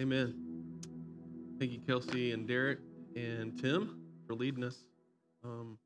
[0.00, 0.32] Amen.
[1.58, 2.78] Thank you, Kelsey and Derek
[3.16, 4.84] and Tim for leading us.
[5.42, 5.76] Um,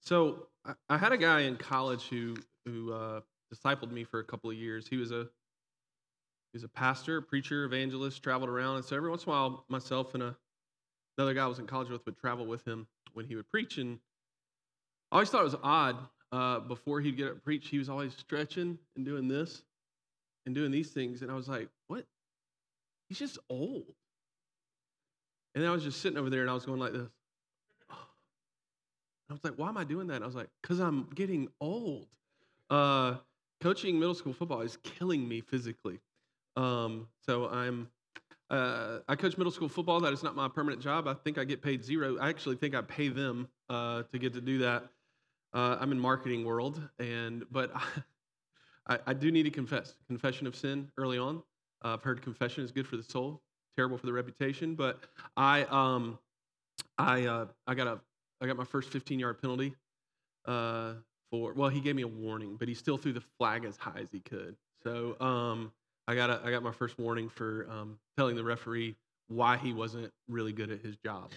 [0.00, 3.20] so I, I had a guy in college who who uh,
[3.52, 4.86] discipled me for a couple of years.
[4.86, 5.24] He was a
[6.52, 9.64] he was a pastor, preacher, evangelist, traveled around, and so every once in a while,
[9.68, 10.36] myself and a,
[11.18, 13.78] another guy I was in college with would travel with him when he would preach.
[13.78, 13.98] And
[15.10, 15.96] I always thought it was odd.
[16.32, 19.62] Uh, before he'd get up preach, he was always stretching and doing this
[20.46, 21.79] and doing these things, and I was like, "What?
[23.10, 23.92] He's just old."
[25.54, 27.08] And I was just sitting over there, and I was going like this.
[27.90, 31.48] I was like, "Why am I doing that?" And I was like, "Cause I'm getting
[31.60, 32.06] old."
[32.70, 33.16] Uh,
[33.60, 35.98] coaching middle school football is killing me physically.
[36.56, 37.88] Um, so I'm
[38.50, 40.00] uh, I coach middle school football.
[40.00, 41.06] That is not my permanent job.
[41.06, 42.16] I think I get paid zero.
[42.18, 44.84] I actually think I pay them uh, to get to do that.
[45.52, 47.72] Uh, I'm in marketing world, and but
[48.86, 51.42] I, I, do need to confess confession of sin early on.
[51.84, 53.40] Uh, I've heard confession is good for the soul,
[53.76, 54.74] terrible for the reputation.
[54.74, 55.00] But
[55.36, 56.18] I um
[56.98, 58.00] I uh, I got a
[58.40, 59.74] I got my first 15 yard penalty
[60.46, 60.94] uh,
[61.30, 64.00] for well he gave me a warning, but he still threw the flag as high
[64.00, 64.56] as he could.
[64.82, 65.72] So um
[66.10, 68.96] I got a, I got my first warning for um, telling the referee
[69.28, 71.30] why he wasn't really good at his job.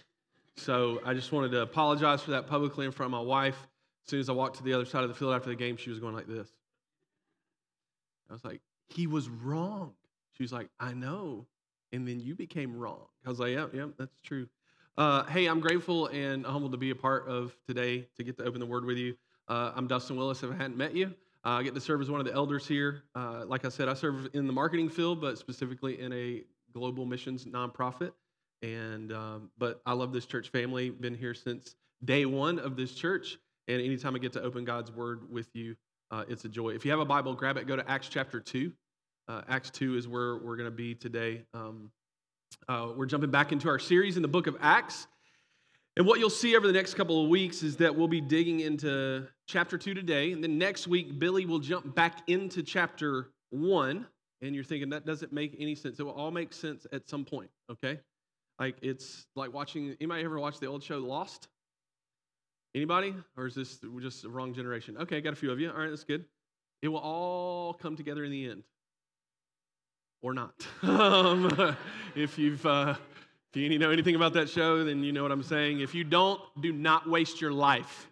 [0.57, 3.67] So I just wanted to apologize for that publicly in front of my wife.
[4.03, 5.77] As soon as I walked to the other side of the field after the game,
[5.77, 6.49] she was going like this.
[8.31, 9.93] I was like, he was wrong.
[10.33, 11.45] She was like, I know.
[11.91, 13.05] And then you became wrong.
[13.25, 14.47] I was like, yeah, yeah, that's true.
[14.97, 18.43] Uh, hey, I'm grateful and humbled to be a part of today to get to
[18.43, 19.15] open the word with you.
[19.47, 20.43] Uh, I'm Dustin Willis.
[20.43, 21.07] If I hadn't met you,
[21.45, 23.03] uh, I get to serve as one of the elders here.
[23.15, 27.05] Uh, like I said, I serve in the marketing field, but specifically in a global
[27.05, 28.11] missions nonprofit.
[28.61, 30.89] And um, but I love this church family.
[30.89, 34.91] Been here since day one of this church, and anytime I get to open God's
[34.91, 35.75] word with you,
[36.11, 36.69] uh, it's a joy.
[36.69, 37.67] If you have a Bible, grab it.
[37.67, 38.71] Go to Acts chapter two.
[39.27, 41.43] Uh, Acts two is where we're going to be today.
[41.53, 41.91] Um,
[42.67, 45.07] uh, we're jumping back into our series in the book of Acts.
[45.95, 48.61] And what you'll see over the next couple of weeks is that we'll be digging
[48.61, 50.31] into chapter two today.
[50.31, 54.07] And then next week, Billy will jump back into chapter one.
[54.41, 55.99] And you're thinking, that doesn't make any sense.
[55.99, 57.99] It will all make sense at some point, okay?
[58.59, 61.47] Like it's like watching, anybody ever watch the old show Lost?
[62.75, 63.15] Anybody?
[63.37, 64.97] Or is this just the wrong generation?
[64.97, 65.69] Okay, I got a few of you.
[65.69, 66.25] All right, that's good.
[66.81, 68.63] It will all come together in the end.
[70.23, 70.65] Or not.
[70.83, 71.77] um,
[72.15, 72.95] if you've uh,
[73.53, 75.81] if you know anything about that show, then you know what I'm saying.
[75.81, 78.09] If you don't, do not waste your life.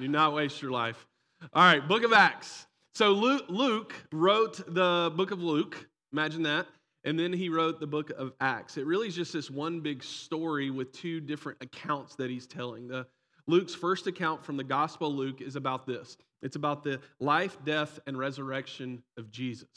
[0.00, 1.06] do not waste your life.
[1.52, 2.66] All right, Book of Acts.
[2.94, 5.86] So Luke, Luke wrote the book of Luke.
[6.12, 6.66] Imagine that.
[7.02, 8.78] And then he wrote the book of Acts.
[8.78, 12.88] It really is just this one big story with two different accounts that he's telling.
[12.88, 13.06] The
[13.46, 16.16] Luke's first account from the Gospel of Luke is about this.
[16.40, 19.68] It's about the life, death, and resurrection of Jesus.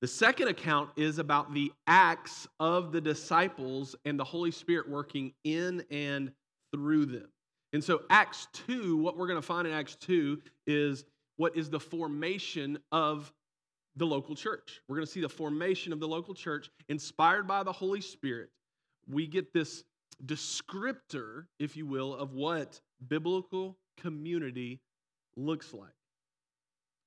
[0.00, 5.32] The second account is about the acts of the disciples and the Holy Spirit working
[5.44, 6.32] in and
[6.72, 7.28] through them.
[7.72, 11.04] And so, Acts 2, what we're going to find in Acts 2 is
[11.36, 13.32] what is the formation of
[13.96, 14.80] the local church.
[14.88, 18.50] We're going to see the formation of the local church inspired by the Holy Spirit.
[19.08, 19.84] We get this
[20.24, 24.80] descriptor, if you will, of what biblical community
[25.36, 25.90] looks like.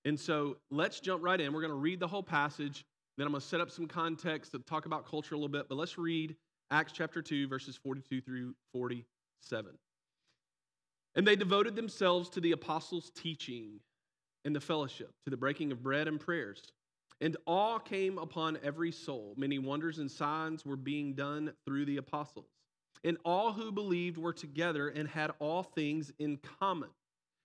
[0.08, 1.52] And so let's jump right in.
[1.52, 2.86] We're going to read the whole passage.
[3.18, 5.68] Then I'm going to set up some context to talk about culture a little bit.
[5.68, 6.34] But let's read
[6.72, 9.74] Acts chapter 2, verses 42 through 47.
[11.16, 13.82] And they devoted themselves to the apostles' teaching
[14.46, 16.64] and the fellowship, to the breaking of bread and prayers.
[17.20, 19.34] And awe came upon every soul.
[19.36, 22.48] Many wonders and signs were being done through the apostles.
[23.04, 26.92] And all who believed were together and had all things in common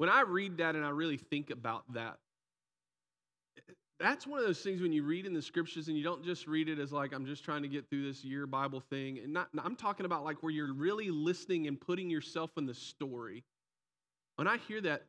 [0.00, 2.16] when I read that and I really think about that,
[3.98, 6.46] that's one of those things when you read in the scriptures and you don't just
[6.46, 9.34] read it as like I'm just trying to get through this year Bible thing and
[9.34, 13.44] not I'm talking about like where you're really listening and putting yourself in the story.
[14.36, 15.02] When I hear that,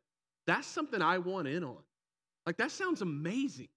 [0.45, 1.77] that's something I want in on.
[2.45, 3.69] Like that sounds amazing.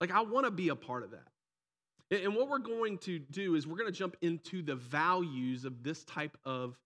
[0.00, 2.22] Like I want to be a part of that.
[2.22, 5.82] And what we're going to do is we're going to jump into the values of
[5.82, 6.78] this type of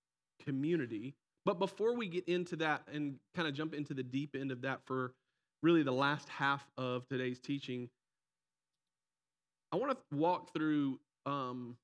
[0.43, 1.15] community
[1.45, 4.63] but before we get into that and kind of jump into the deep end of
[4.63, 5.13] that for
[5.63, 7.89] really the last half of today's teaching,
[9.73, 11.77] I want to walk through um,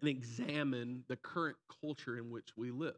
[0.00, 2.96] and examine the current culture in which we live.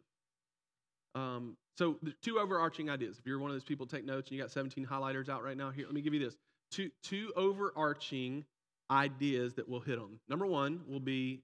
[1.15, 3.19] Um, so, two overarching ideas.
[3.19, 5.57] If you're one of those people, take notes and you got 17 highlighters out right
[5.57, 6.37] now, here, let me give you this.
[6.71, 8.45] Two, two overarching
[8.91, 10.19] ideas that we'll hit on.
[10.29, 11.43] Number one will be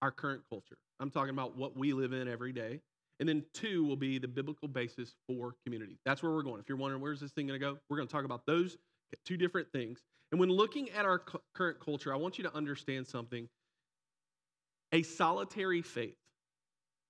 [0.00, 0.76] our current culture.
[1.00, 2.80] I'm talking about what we live in every day.
[3.22, 5.96] And then two will be the biblical basis for community.
[6.04, 6.58] That's where we're going.
[6.58, 8.76] If you're wondering where's this thing going to go, we're going to talk about those
[9.24, 10.00] two different things.
[10.32, 13.48] And when looking at our cu- current culture, I want you to understand something.
[14.90, 16.16] A solitary faith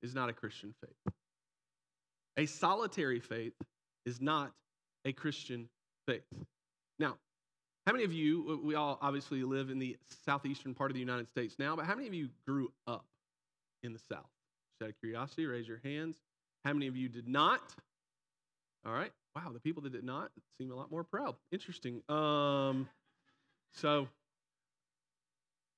[0.03, 1.14] is not a Christian faith.
[2.37, 3.55] A solitary faith
[4.05, 4.53] is not
[5.06, 5.70] a Christian
[6.06, 6.26] faith.
[6.99, 7.17] Now,
[7.87, 11.31] how many of you, we all obviously live in the southeastern part of the United
[11.31, 13.06] States now, but how many of you grew up
[13.82, 14.31] in the South?
[14.82, 16.17] Out of curiosity, raise your hands.
[16.64, 17.61] How many of you did not?
[18.87, 19.12] All right.
[19.34, 21.37] Wow, the people that did not seem a lot more proud.
[21.52, 22.02] Interesting.
[22.08, 22.88] Um,
[23.73, 24.08] so,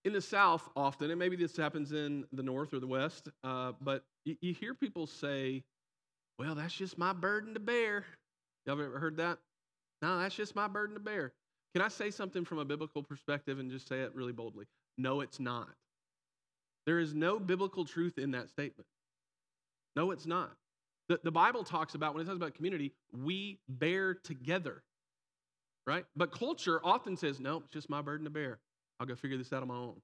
[0.05, 3.73] in the South, often, and maybe this happens in the North or the West, uh,
[3.81, 5.63] but you, you hear people say,
[6.39, 8.05] well, that's just my burden to bear.
[8.67, 9.39] Y'all ever heard that?
[10.03, 11.33] No, that's just my burden to bear.
[11.75, 14.67] Can I say something from a biblical perspective and just say it really boldly?
[14.99, 15.69] No, it's not.
[16.87, 18.87] There is no biblical truth in that statement.
[19.97, 20.53] No, it's not.
[21.09, 24.83] The, the Bible talks about, when it talks about community, we bear together,
[25.87, 26.05] right?
[26.17, 28.59] But culture often says, no, it's just my burden to bear.
[28.99, 30.01] I'll go figure this out on my own.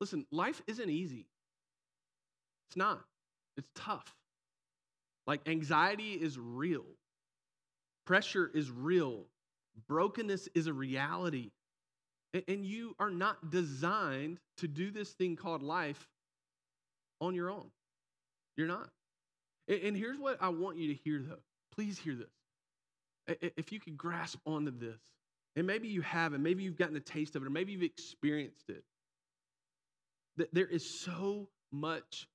[0.00, 1.26] Listen, life isn't easy.
[2.68, 3.00] It's not.
[3.56, 4.14] It's tough.
[5.26, 6.84] Like anxiety is real,
[8.06, 9.26] pressure is real,
[9.88, 11.50] brokenness is a reality.
[12.48, 16.08] And you are not designed to do this thing called life
[17.20, 17.70] on your own.
[18.56, 18.88] You're not.
[19.68, 21.38] And here's what I want you to hear, though.
[21.74, 23.38] Please hear this.
[23.56, 25.00] If you could grasp onto this,
[25.54, 28.68] and maybe you haven't, maybe you've gotten a taste of it, or maybe you've experienced
[28.68, 28.84] it,
[30.36, 32.26] that there is so much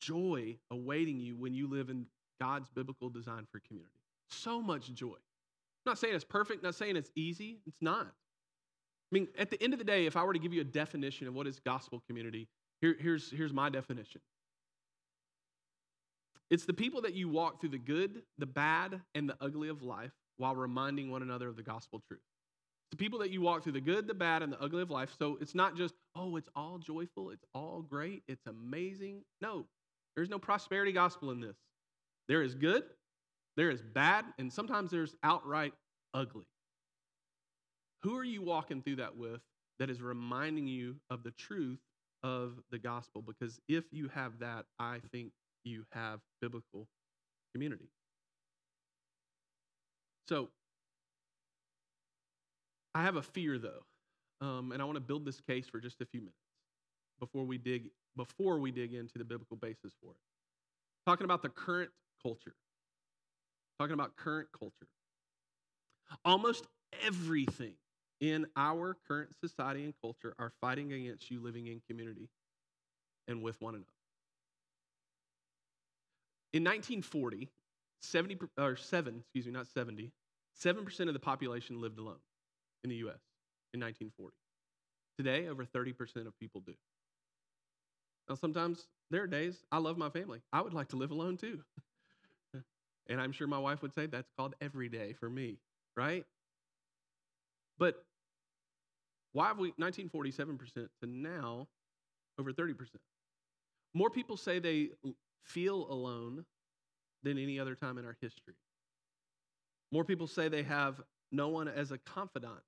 [0.00, 2.06] joy awaiting you when you live in
[2.40, 4.00] God's biblical design for community.
[4.28, 5.08] So much joy.
[5.08, 7.60] I'm not saying it's perfect, not saying it's easy.
[7.66, 8.06] It's not.
[8.06, 10.64] I mean, at the end of the day, if I were to give you a
[10.64, 12.48] definition of what is gospel community,
[12.80, 14.20] here, here's, here's my definition
[16.50, 19.82] it's the people that you walk through the good, the bad, and the ugly of
[19.82, 22.20] life while reminding one another of the gospel truth.
[22.20, 24.90] It's the people that you walk through the good, the bad, and the ugly of
[24.90, 25.14] life.
[25.16, 29.22] So it's not just, oh, it's all joyful, it's all great, it's amazing.
[29.40, 29.66] No,
[30.16, 31.56] there's no prosperity gospel in this.
[32.28, 32.82] There is good,
[33.56, 35.72] there is bad, and sometimes there's outright
[36.14, 36.46] ugly.
[38.02, 39.40] Who are you walking through that with
[39.78, 41.78] that is reminding you of the truth
[42.22, 43.22] of the gospel?
[43.22, 45.32] Because if you have that, I think
[45.64, 46.86] you have biblical
[47.52, 47.90] community.
[50.28, 50.48] So,
[52.94, 53.84] I have a fear though,
[54.40, 56.36] um, and I want to build this case for just a few minutes
[57.20, 60.18] before we dig before we dig into the biblical basis for it.
[61.06, 61.90] Talking about the current
[62.22, 62.54] culture.
[63.78, 64.88] Talking about current culture.
[66.24, 66.66] Almost
[67.06, 67.74] everything
[68.20, 72.28] in our current society and culture are fighting against you living in community
[73.28, 73.86] and with one another.
[76.52, 77.48] In 1940,
[78.00, 80.10] 70 or 7, excuse me, not 70,
[80.60, 82.18] 7% of the population lived alone
[82.82, 83.20] in the US
[83.72, 84.34] in 1940.
[85.16, 86.74] Today, over 30% of people do.
[88.28, 90.40] Now, sometimes there are days I love my family.
[90.52, 91.60] I would like to live alone too.
[93.08, 95.58] and I'm sure my wife would say that's called every day for me,
[95.96, 96.24] right?
[97.78, 98.04] But
[99.32, 101.68] why have we 1947% to now
[102.38, 102.74] over 30%?
[103.94, 104.90] More people say they
[105.44, 106.44] feel alone
[107.22, 108.54] than any other time in our history.
[109.92, 111.00] More people say they have
[111.32, 112.60] no one as a confidant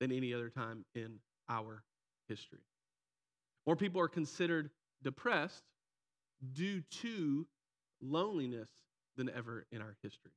[0.00, 1.18] than any other time in
[1.48, 1.82] our
[2.28, 2.60] history.
[3.66, 4.70] More people are considered
[5.02, 5.62] depressed
[6.52, 7.46] due to
[8.02, 8.68] loneliness
[9.16, 10.32] than ever in our history.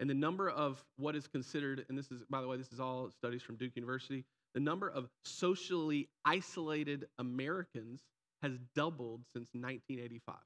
[0.00, 2.80] And the number of what is considered, and this is, by the way, this is
[2.80, 8.02] all studies from Duke University, the number of socially isolated Americans
[8.44, 10.36] has doubled since 1985.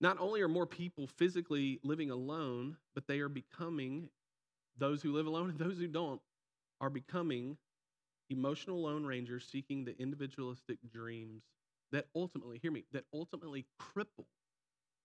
[0.00, 4.08] Not only are more people physically living alone, but they are becoming,
[4.78, 6.20] those who live alone and those who don't,
[6.80, 7.58] are becoming
[8.30, 11.42] emotional lone rangers seeking the individualistic dreams
[11.92, 14.24] that ultimately, hear me, that ultimately cripple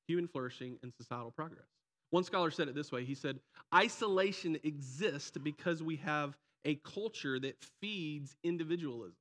[0.07, 1.67] human flourishing and societal progress.
[2.11, 3.41] One scholar said it this way he said,
[3.75, 9.17] Isolation exists because we have a culture that feeds individualism.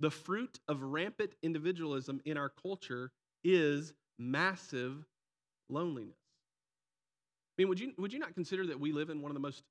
[0.00, 5.04] The fruit of rampant individualism in our culture is massive
[5.68, 6.16] loneliness.
[7.56, 9.40] I mean, would you, would you not consider that we live in one of the
[9.40, 9.62] most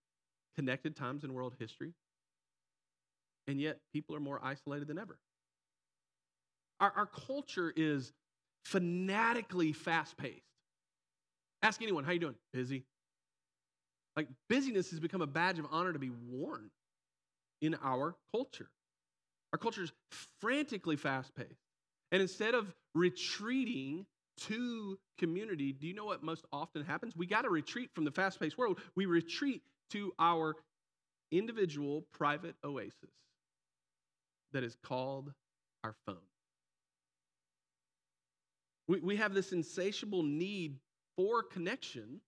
[0.56, 1.94] connected times in world history?
[3.48, 5.18] And yet, people are more isolated than ever.
[6.80, 8.13] Our, our culture is
[8.63, 10.39] fanatically fast paced.
[11.62, 12.36] Ask anyone, how you doing?
[12.53, 12.86] Busy.
[14.15, 16.70] Like busyness has become a badge of honor to be worn
[17.62, 18.70] in our culture.
[19.54, 19.94] Our culture is
[20.42, 21.62] frantically fast paced.
[22.12, 24.06] And instead of retreating
[24.42, 27.16] to community, do you know what most often happens?
[27.16, 28.80] We got to retreat from the fast paced world.
[28.96, 30.56] We retreat to our
[31.32, 33.12] individual private oasis
[34.54, 35.32] that is called
[35.84, 36.18] our phone.
[38.88, 40.78] We, we have this insatiable need
[41.16, 42.22] for connection,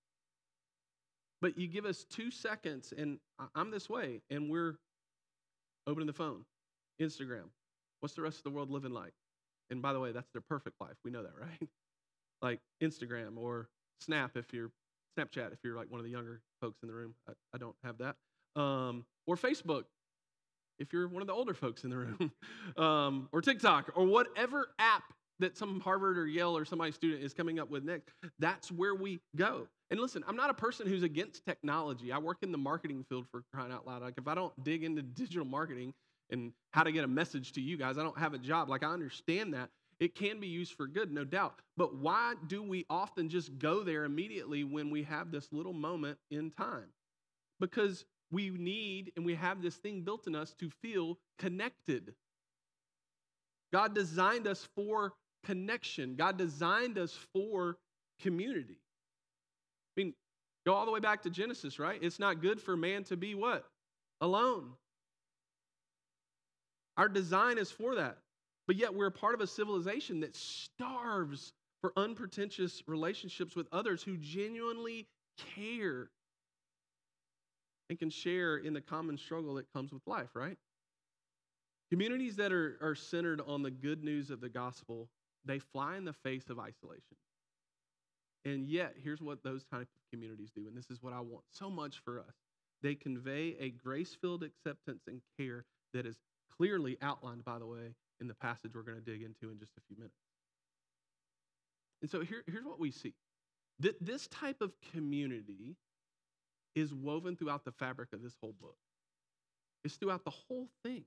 [1.41, 3.19] but you give us two seconds, and
[3.55, 4.77] I'm this way, and we're
[5.87, 6.45] opening the phone,
[7.01, 7.49] Instagram.
[7.99, 9.13] What's the rest of the world living like?
[9.69, 10.95] And by the way, that's their perfect life.
[11.03, 11.69] We know that, right?
[12.41, 13.69] like Instagram or
[14.01, 14.71] Snap if you're
[15.17, 17.15] Snapchat if you're like one of the younger folks in the room.
[17.27, 18.15] I, I don't have that.
[18.59, 19.83] Um, or Facebook
[20.77, 22.31] if you're one of the older folks in the room.
[22.77, 25.03] um, or TikTok or whatever app
[25.39, 28.09] that some Harvard or Yale or somebody student is coming up with next.
[28.39, 29.67] That's where we go.
[29.91, 32.11] And listen, I'm not a person who's against technology.
[32.11, 34.01] I work in the marketing field for crying out loud.
[34.01, 35.93] Like if I don't dig into digital marketing
[36.29, 38.69] and how to get a message to you guys, I don't have a job.
[38.69, 39.69] Like I understand that.
[39.99, 41.55] It can be used for good, no doubt.
[41.77, 46.17] But why do we often just go there immediately when we have this little moment
[46.29, 46.89] in time?
[47.59, 52.13] Because we need and we have this thing built in us to feel connected.
[53.71, 55.13] God designed us for
[55.45, 56.15] connection.
[56.15, 57.77] God designed us for
[58.21, 58.79] community.
[59.95, 60.13] I mean,
[60.65, 61.99] go all the way back to Genesis, right?
[62.01, 63.65] It's not good for man to be what?
[64.19, 64.73] Alone.
[66.97, 68.17] Our design is for that.
[68.67, 74.01] But yet we're a part of a civilization that starves for unpretentious relationships with others
[74.01, 75.07] who genuinely
[75.55, 76.09] care
[77.89, 80.57] and can share in the common struggle that comes with life, right?
[81.91, 85.09] Communities that are, are centered on the good news of the gospel
[85.45, 87.17] they fly in the face of isolation.
[88.45, 91.43] And yet, here's what those type of communities do, and this is what I want
[91.51, 92.33] so much for us.
[92.81, 96.17] They convey a grace filled acceptance and care that is
[96.57, 99.73] clearly outlined, by the way, in the passage we're going to dig into in just
[99.77, 100.15] a few minutes.
[102.01, 103.13] And so here, here's what we see
[103.81, 105.75] Th- this type of community
[106.75, 108.77] is woven throughout the fabric of this whole book,
[109.83, 111.03] it's throughout the whole thing.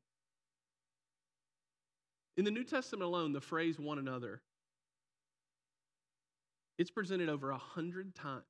[2.37, 4.41] In the New Testament alone, the phrase one another,
[6.79, 8.45] it's presented over 100 times.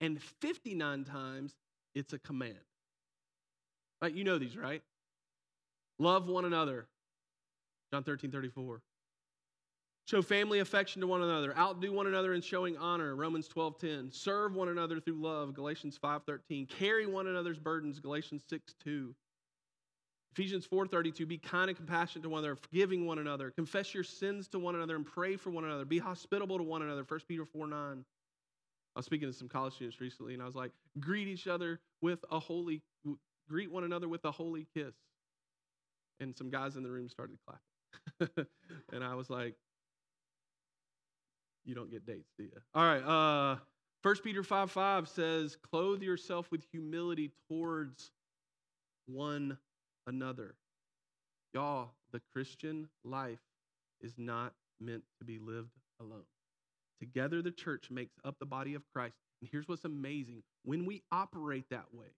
[0.00, 1.54] And 59 times,
[1.94, 2.54] it's a command.
[4.00, 4.14] Right?
[4.14, 4.82] You know these, right?
[5.98, 6.86] Love one another.
[7.92, 8.80] John 13, 34.
[10.06, 11.56] Show family affection to one another.
[11.56, 13.16] Outdo one another in showing honor.
[13.16, 14.10] Romans 12, 10.
[14.12, 15.54] Serve one another through love.
[15.54, 16.66] Galatians 5, 13.
[16.66, 18.00] Carry one another's burdens.
[18.00, 19.14] Galatians 6, 2.
[20.36, 24.48] Ephesians 4:32 be kind and compassionate to one another, forgiving one another, confess your sins
[24.48, 25.84] to one another and pray for one another.
[25.84, 27.04] Be hospitable to one another.
[27.04, 28.04] 1 Peter 4:9.
[28.96, 31.80] I was speaking to some college students recently and I was like, greet each other
[32.00, 32.82] with a holy
[33.48, 34.94] greet one another with a holy kiss.
[36.20, 38.46] And some guys in the room started clapping.
[38.92, 39.54] and I was like,
[41.64, 42.50] you don't get dates, do you?
[42.74, 43.56] All right, uh
[44.02, 48.10] 1 Peter 5 5 says, Clothe yourself with humility towards
[49.06, 49.56] one
[50.06, 50.56] another.
[51.54, 53.40] Y'all, the Christian life
[54.02, 56.26] is not meant to be lived alone.
[57.00, 59.16] Together, the church makes up the body of Christ.
[59.40, 62.08] And here's what's amazing when we operate that way,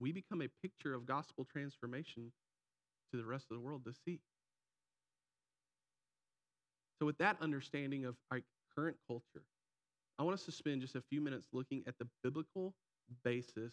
[0.00, 2.30] we become a picture of gospel transformation
[3.12, 4.20] to the rest of the world to see.
[6.98, 8.40] So, with that understanding of our
[8.76, 9.44] current culture,
[10.18, 12.74] I want us to spend just a few minutes looking at the biblical
[13.24, 13.72] basis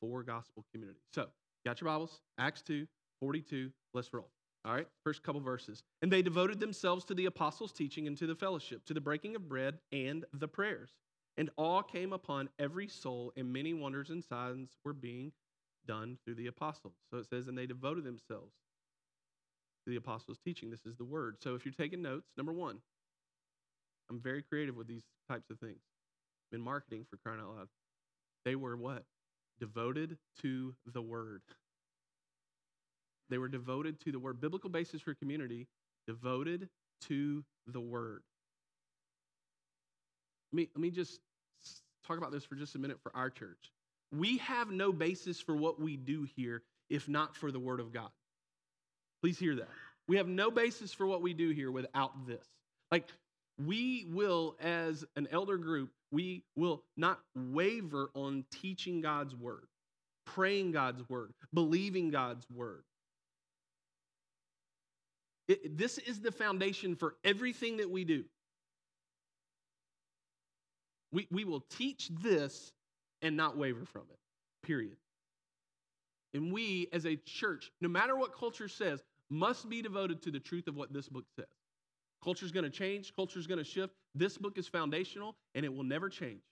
[0.00, 1.00] for gospel community.
[1.12, 1.28] So,
[1.64, 2.20] Got your Bibles?
[2.38, 2.86] Acts 2,
[3.20, 3.70] 42.
[3.94, 4.28] Let's roll.
[4.66, 5.82] All right, first couple verses.
[6.02, 9.34] And they devoted themselves to the apostles' teaching and to the fellowship, to the breaking
[9.34, 10.90] of bread and the prayers.
[11.38, 15.32] And all came upon every soul, and many wonders and signs were being
[15.86, 16.94] done through the apostles.
[17.10, 18.52] So it says, and they devoted themselves
[19.86, 20.70] the apostles' teaching.
[20.70, 21.36] This is the word.
[21.40, 22.78] So if you're taking notes, number one,
[24.10, 25.80] I'm very creative with these types of things.
[26.52, 27.68] In marketing for crying out loud.
[28.44, 29.04] They were what?
[29.58, 31.42] devoted to the word.
[33.30, 34.40] They were devoted to the word.
[34.40, 35.66] Biblical basis for community,
[36.06, 36.68] devoted
[37.08, 38.22] to the word.
[40.52, 41.20] Let me, let me just
[42.06, 43.72] talk about this for just a minute for our church.
[44.12, 47.92] We have no basis for what we do here if not for the word of
[47.92, 48.10] God.
[49.24, 49.70] Please hear that.
[50.06, 52.44] We have no basis for what we do here without this.
[52.92, 53.06] Like,
[53.64, 59.64] we will, as an elder group, we will not waver on teaching God's word.
[60.24, 62.82] praying God's word, believing God's word.
[65.46, 68.24] It, this is the foundation for everything that we do.
[71.12, 72.72] We, we will teach this
[73.22, 74.18] and not waver from it,
[74.66, 74.96] period.
[76.32, 80.40] And we, as a church, no matter what culture says, must be devoted to the
[80.40, 81.46] truth of what this book says.
[82.22, 83.92] Culture is going to change, culture is going to shift.
[84.14, 86.42] This book is foundational and it will never change.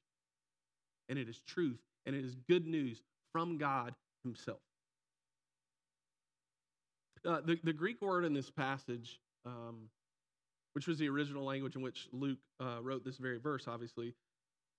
[1.08, 3.02] And it is truth and it is good news
[3.32, 4.60] from God Himself.
[7.24, 9.88] Uh, the, the Greek word in this passage, um,
[10.74, 14.14] which was the original language in which Luke uh, wrote this very verse, obviously,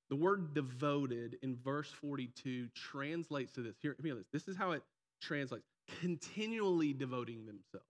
[0.09, 3.75] the word devoted in verse 42 translates to this.
[3.81, 4.27] Here, hear this.
[4.31, 4.83] This is how it
[5.21, 5.65] translates
[6.01, 7.87] continually devoting themselves.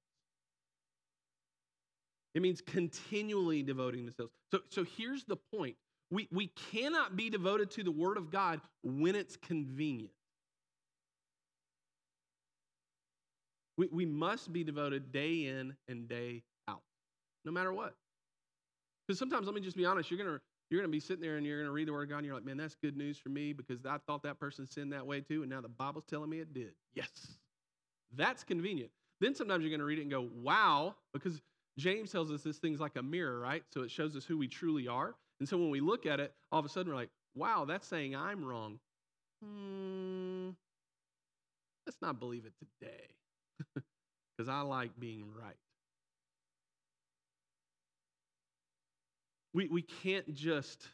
[2.36, 4.32] It means continually devoting themselves.
[4.52, 5.76] So, so here's the point
[6.10, 10.12] we, we cannot be devoted to the Word of God when it's convenient.
[13.78, 16.82] We, we must be devoted day in and day out,
[17.46, 17.96] no matter what.
[19.08, 21.22] Because sometimes, let me just be honest, you're going to you're going to be sitting
[21.22, 22.76] there and you're going to read the Word of God and you're like, man, that's
[22.76, 25.62] good news for me because I thought that person sinned that way too, and now
[25.62, 26.72] the Bible's telling me it did.
[26.96, 27.38] Yes.
[28.16, 28.92] That's convenient.
[29.22, 31.42] Then sometimes you're going to read it and go, wow, because
[31.78, 33.64] James tells us this thing's like a mirror, right?
[33.74, 35.16] So it shows us who we truly are.
[35.40, 37.88] And so when we look at it, all of a sudden we're like, wow, that's
[37.88, 38.80] saying I'm wrong.
[39.44, 40.50] Hmm,
[41.86, 43.16] let's not believe it today
[44.38, 45.56] because I like being right.
[49.54, 50.88] We, we can't just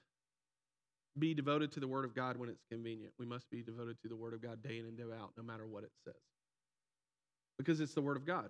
[1.18, 3.14] be devoted to the Word of God when it's convenient.
[3.20, 5.44] We must be devoted to the Word of God day in and day out, no
[5.44, 6.16] matter what it says.
[7.60, 8.50] Because it's the Word of God.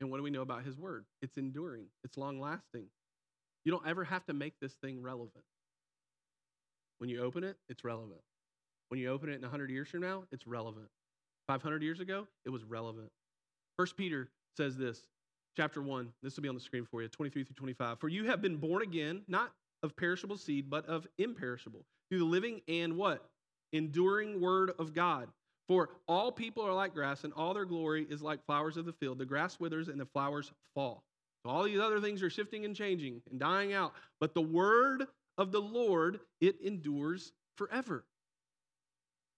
[0.00, 1.06] And what do we know about His Word?
[1.22, 2.84] It's enduring, it's long lasting.
[3.64, 5.44] You don't ever have to make this thing relevant.
[6.98, 8.20] When you open it, it's relevant.
[8.88, 10.88] When you open it in 100 years from now, it's relevant.
[11.46, 13.08] 500 years ago, it was relevant.
[13.78, 15.02] First Peter says this,
[15.56, 16.12] chapter 1.
[16.22, 17.98] This will be on the screen for you, 23 through 25.
[17.98, 22.24] For you have been born again, not of perishable seed, but of imperishable, through the
[22.24, 23.24] living and what?
[23.72, 25.28] Enduring word of God.
[25.70, 28.92] For all people are like grass, and all their glory is like flowers of the
[28.92, 29.18] field.
[29.18, 31.04] The grass withers and the flowers fall.
[31.44, 33.92] So all these other things are shifting and changing and dying out.
[34.18, 35.06] But the word
[35.38, 38.02] of the Lord, it endures forever.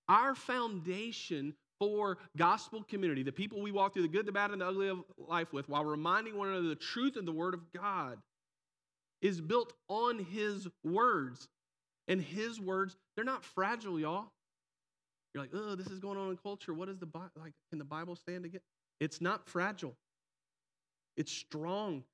[0.09, 4.63] Our foundation for gospel community, the people we walk through the good, the bad, and
[4.63, 7.61] the ugly of life with, while reminding one another the truth of the word of
[7.75, 8.17] God,
[9.21, 11.47] is built on his words.
[12.09, 14.29] And his words, they're not fragile, y'all.
[15.35, 16.75] You're like, oh, this is going on in culture.
[16.75, 17.53] What is the Bible like?
[17.71, 18.61] Can the Bible stand again?
[19.01, 19.95] It's not fragile.
[21.17, 22.05] It's strong.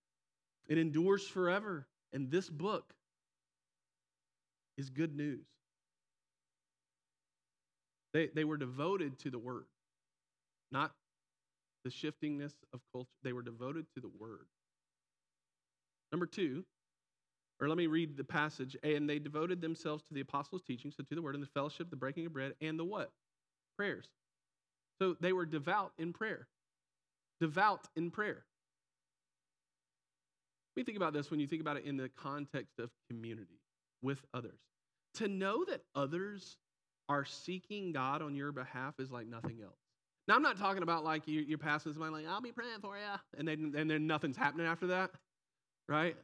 [0.68, 1.86] It endures forever.
[2.12, 2.94] And this book
[4.76, 5.44] is good news.
[8.14, 9.66] They, they were devoted to the word,
[10.72, 10.92] not
[11.84, 13.10] the shiftingness of culture.
[13.22, 14.46] They were devoted to the word.
[16.10, 16.64] Number two,
[17.60, 18.76] or let me read the passage.
[18.82, 21.90] And they devoted themselves to the apostles' teaching, so to the word and the fellowship,
[21.90, 23.10] the breaking of bread, and the what?
[23.76, 24.06] Prayers.
[25.00, 26.48] So they were devout in prayer.
[27.40, 28.44] Devout in prayer.
[30.76, 33.60] We think about this when you think about it in the context of community
[34.02, 34.60] with others.
[35.14, 36.56] To know that others
[37.08, 39.78] are seeking God on your behalf is like nothing else.
[40.28, 42.96] Now, I'm not talking about like you, you're passing somebody like, I'll be praying for
[42.96, 45.10] you, and then, and then nothing's happening after that,
[45.88, 46.16] right?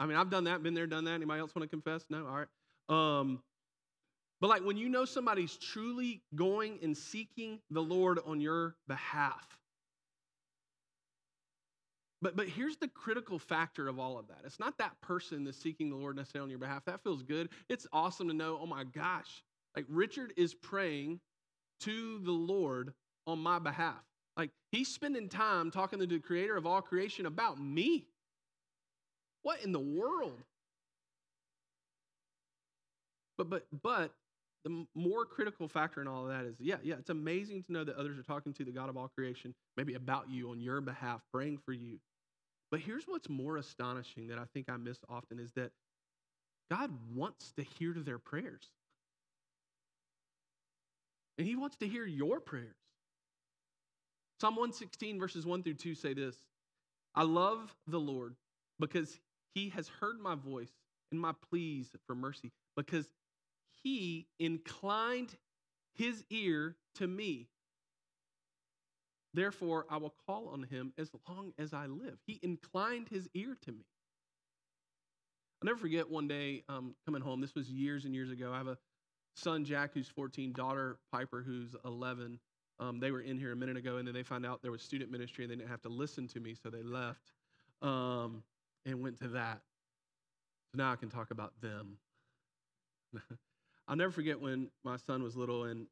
[0.00, 1.12] I mean, I've done that, been there, done that.
[1.12, 2.04] Anybody else want to confess?
[2.08, 2.26] No?
[2.26, 2.48] All right.
[2.88, 3.42] Um,
[4.40, 9.46] but like when you know somebody's truly going and seeking the Lord on your behalf,
[12.22, 14.38] but, but here's the critical factor of all of that.
[14.44, 16.84] It's not that person that's seeking the Lord necessarily on your behalf.
[16.86, 17.50] That feels good.
[17.68, 19.42] It's awesome to know, oh my gosh,
[19.76, 21.20] like Richard is praying
[21.80, 22.92] to the Lord
[23.26, 24.02] on my behalf.
[24.36, 28.06] Like he's spending time talking to the creator of all creation about me.
[29.42, 30.38] What in the world?
[33.38, 34.12] But but but
[34.64, 37.84] the more critical factor in all of that is yeah, yeah, it's amazing to know
[37.84, 40.80] that others are talking to the God of all creation, maybe about you on your
[40.80, 41.98] behalf, praying for you.
[42.70, 45.72] But here's what's more astonishing that I think I miss often is that
[46.70, 48.68] God wants to hear their prayers.
[51.38, 52.76] And He wants to hear your prayers.
[54.40, 56.36] Psalm 116, verses 1 through 2 say this
[57.14, 58.34] I love the Lord
[58.78, 59.18] because
[59.54, 60.72] He has heard my voice
[61.10, 63.08] and my pleas for mercy, because
[63.82, 65.36] He inclined
[65.94, 67.48] His ear to me.
[69.32, 72.18] Therefore, I will call on him as long as I live.
[72.26, 73.84] He inclined his ear to me.
[75.62, 77.40] I'll never forget one day um, coming home.
[77.40, 78.50] This was years and years ago.
[78.52, 78.78] I have a
[79.36, 82.40] son, Jack, who's 14, daughter, Piper, who's 11.
[82.80, 84.82] Um, they were in here a minute ago, and then they found out there was
[84.82, 87.32] student ministry, and they didn't have to listen to me, so they left
[87.82, 88.42] um,
[88.86, 89.60] and went to that.
[90.72, 91.98] So now I can talk about them.
[93.88, 95.86] I'll never forget when my son was little, and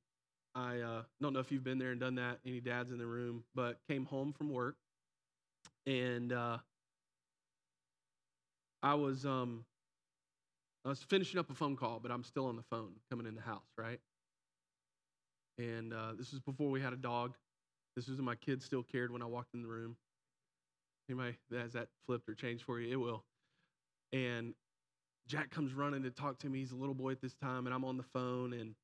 [0.55, 3.07] I uh, don't know if you've been there and done that, any dads in the
[3.07, 4.77] room, but came home from work,
[5.87, 6.59] and uh,
[8.83, 9.65] I was um,
[10.85, 13.35] I was finishing up a phone call, but I'm still on the phone coming in
[13.35, 14.01] the house, right?
[15.59, 17.35] And uh, this was before we had a dog.
[17.97, 19.97] This was when my kids still cared when I walked in the room.
[21.09, 22.93] Anybody has that flipped or changed for you?
[22.93, 23.25] It will.
[24.13, 24.55] And
[25.27, 26.61] Jack comes running to talk to me.
[26.61, 28.75] He's a little boy at this time, and I'm on the phone, and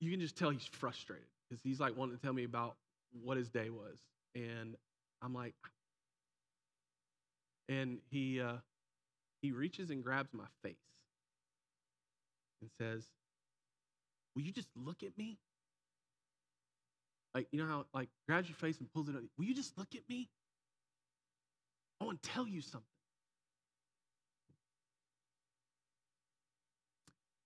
[0.00, 2.76] you can just tell he's frustrated because he's like wanting to tell me about
[3.22, 3.98] what his day was.
[4.34, 4.76] And
[5.22, 5.54] I'm like,
[7.68, 8.56] and he uh,
[9.40, 10.76] he reaches and grabs my face
[12.60, 13.04] and says,
[14.34, 15.38] Will you just look at me?
[17.34, 19.22] Like, you know how, like, grabs your face and pulls it up.
[19.38, 20.28] Will you just look at me?
[22.00, 22.82] I want to tell you something.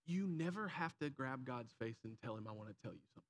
[0.07, 3.01] You never have to grab God's face and tell him, I want to tell you
[3.15, 3.23] something.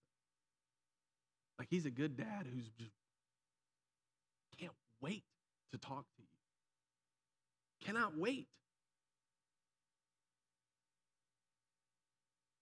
[1.59, 2.93] Like, he's a good dad who's just
[4.59, 5.23] can't wait
[5.73, 7.87] to talk to you.
[7.87, 8.49] Cannot wait.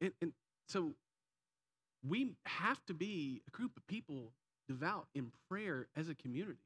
[0.00, 0.32] And, and
[0.68, 0.92] so
[2.06, 4.32] we have to be a group of people
[4.68, 6.58] devout in prayer as a community.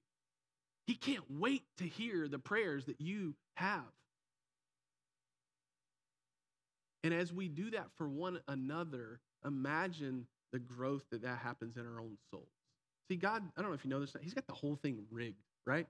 [0.86, 3.82] He can't wait to hear the prayers that you have.
[7.04, 11.86] And as we do that for one another, imagine the growth that that happens in
[11.86, 12.48] our own souls.
[13.08, 15.42] See, God, I don't know if you know this, He's got the whole thing rigged,
[15.66, 15.86] right?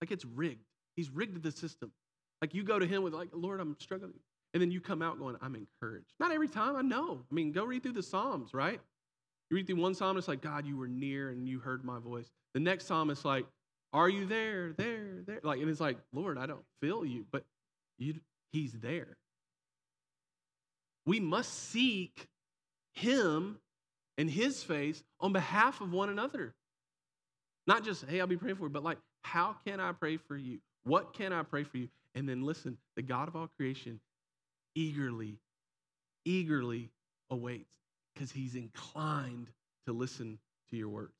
[0.00, 0.64] Like it's rigged.
[0.96, 1.92] He's rigged the system.
[2.40, 4.14] Like you go to Him with, like, Lord, I'm struggling.
[4.54, 6.12] And then you come out going, I'm encouraged.
[6.20, 7.24] Not every time, I know.
[7.30, 8.80] I mean, go read through the Psalms, right?
[9.52, 11.98] You read through one psalm, it's like, God, you were near and you heard my
[11.98, 12.30] voice.
[12.54, 13.44] The next psalm is like,
[13.92, 15.40] Are you there, there, there?
[15.42, 17.44] Like, and it's like, Lord, I don't feel you, but
[17.98, 18.14] you,
[18.50, 19.18] He's there.
[21.04, 22.28] We must seek
[22.94, 23.58] Him
[24.16, 26.54] and His face on behalf of one another.
[27.66, 30.36] Not just, hey, I'll be praying for you, but like, how can I pray for
[30.36, 30.60] you?
[30.84, 31.88] What can I pray for you?
[32.14, 34.00] And then listen, the God of all creation
[34.74, 35.38] eagerly,
[36.24, 36.90] eagerly
[37.30, 37.76] awaits
[38.14, 39.48] because he's inclined
[39.86, 40.38] to listen
[40.70, 41.12] to your words.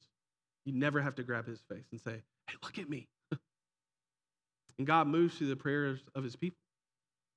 [0.65, 3.09] You never have to grab his face and say, hey, look at me.
[4.79, 6.59] and God moves through the prayers of his people.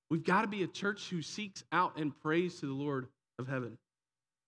[0.10, 3.08] We've got to be a church who seeks out and prays to the Lord
[3.40, 3.78] of heaven.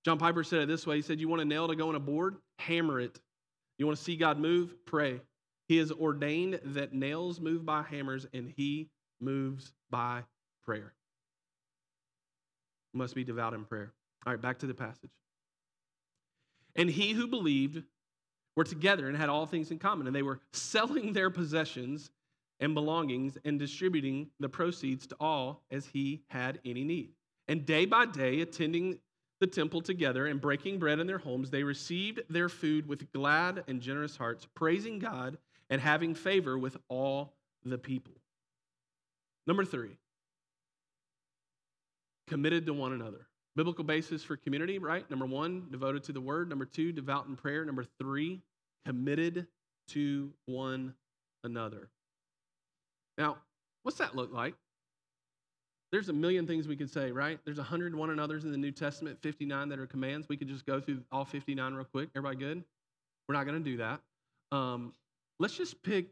[0.06, 1.96] John Piper said it this way He said, You want a nail to go on
[1.96, 2.36] a board?
[2.60, 3.20] Hammer it.
[3.78, 4.74] You want to see God move?
[4.86, 5.20] Pray.
[5.68, 10.24] He has ordained that nails move by hammers and he moves by
[10.64, 10.94] prayer
[12.98, 13.94] must be devout in prayer.
[14.26, 15.12] All right, back to the passage.
[16.76, 17.84] And he who believed
[18.56, 22.12] were together and had all things in common, and they were selling their possessions
[22.60, 27.12] and belongings and distributing the proceeds to all as he had any need.
[27.48, 29.00] And day by day, attending
[29.40, 33.64] the temple together and breaking bread in their homes, they received their food with glad
[33.68, 35.38] and generous hearts, praising God
[35.70, 37.34] and having favor with all
[37.64, 38.14] the people.
[39.46, 39.98] Number three,
[42.28, 43.28] committed to one another.
[43.56, 45.10] Biblical basis for community, right?
[45.10, 46.50] Number one, devoted to the word.
[46.50, 47.66] Number two, devout in prayer.
[47.66, 48.42] Number three,
[48.86, 49.48] committed
[49.90, 50.94] to one
[51.44, 51.90] another.
[53.18, 53.38] Now,
[53.84, 54.54] what's that look like?
[55.92, 57.40] There's a million things we could say, right?
[57.46, 60.28] There's 100 one another's in the New Testament, 59 that are commands.
[60.28, 62.10] We could just go through all 59 real quick.
[62.16, 62.64] Everybody good?
[63.28, 64.02] We're not going to do that.
[64.52, 64.94] Um,
[65.40, 66.08] let's just pick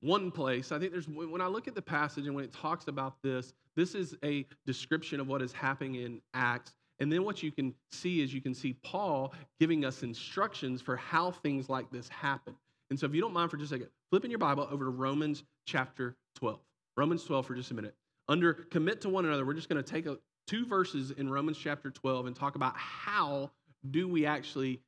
[0.00, 0.72] one place.
[0.72, 3.52] I think there's, when I look at the passage and when it talks about this,
[3.76, 6.72] this is a description of what is happening in Acts.
[6.98, 10.96] And then what you can see is you can see Paul giving us instructions for
[10.96, 12.54] how things like this happen.
[12.90, 14.90] And so if you don't mind for just a second, flipping your Bible over to
[14.90, 16.58] Romans chapter 12.
[16.96, 17.94] Romans 12 for just a minute.
[18.28, 21.56] Under commit to one another, we're just going to take a, two verses in Romans
[21.56, 23.50] chapter 12 and talk about how
[23.90, 24.80] do we actually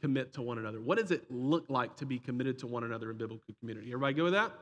[0.00, 0.80] commit to one another?
[0.80, 3.88] What does it look like to be committed to one another in biblical community?
[3.88, 4.52] Everybody go with that?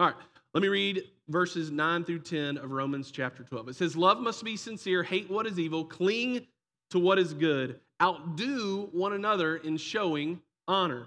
[0.00, 0.16] All right,
[0.54, 3.68] let me read verses 9 through 10 of Romans chapter 12.
[3.68, 6.46] It says, Love must be sincere, hate what is evil, cling
[6.88, 11.06] to what is good, outdo one another in showing honor.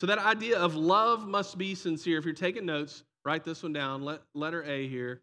[0.00, 2.18] So, that idea of love must be sincere.
[2.18, 4.02] If you're taking notes, write this one down.
[4.02, 5.22] Let, letter A here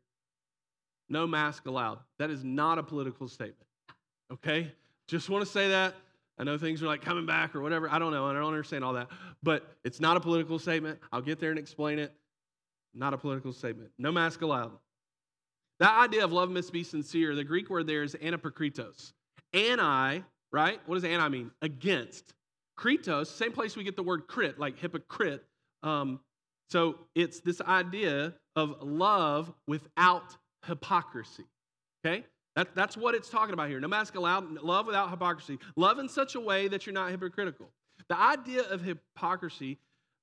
[1.10, 2.00] no mask allowed.
[2.20, 3.68] That is not a political statement.
[4.32, 4.72] Okay?
[5.10, 5.94] Just want to say that.
[6.38, 7.92] I know things are like coming back or whatever.
[7.92, 8.28] I don't know.
[8.28, 9.10] I don't understand all that.
[9.44, 11.00] But it's not a political statement.
[11.12, 12.16] I'll get there and explain it.
[12.94, 13.92] Not a political statement.
[13.98, 14.72] No mask allowed.
[15.80, 19.14] That idea of love must be sincere, the Greek word there is anapokritos.
[19.54, 20.20] Anti,
[20.52, 20.80] right?
[20.86, 21.52] What does anti mean?
[21.62, 22.34] Against.
[22.78, 25.44] Kritos, same place we get the word crit, like hypocrite.
[25.84, 26.20] Um,
[26.70, 31.46] so it's this idea of love without hypocrisy.
[32.06, 32.26] Okay?
[32.56, 33.80] That, that's what it's talking about here.
[33.80, 35.58] No mask allowed, love without hypocrisy.
[35.76, 37.70] Love in such a way that you're not hypocritical.
[38.10, 39.80] The idea of hypocrisy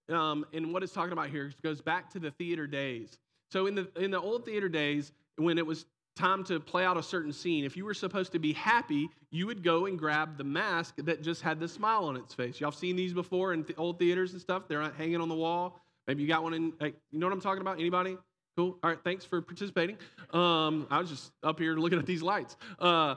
[0.09, 3.19] um, and what it's talking about here goes back to the theater days.
[3.51, 6.97] So in the in the old theater days, when it was time to play out
[6.97, 10.37] a certain scene, if you were supposed to be happy, you would go and grab
[10.37, 12.61] the mask that just had the smile on its face.
[12.61, 14.65] Y'all seen these before in the old theaters and stuff?
[14.69, 15.81] They're hanging on the wall.
[16.07, 16.73] Maybe you got one in.
[16.81, 17.79] Like, you know what I'm talking about?
[17.79, 18.17] Anybody?
[18.57, 18.77] Cool.
[18.83, 18.99] All right.
[19.05, 19.97] Thanks for participating.
[20.33, 22.57] Um, I was just up here looking at these lights.
[22.81, 23.15] Uh,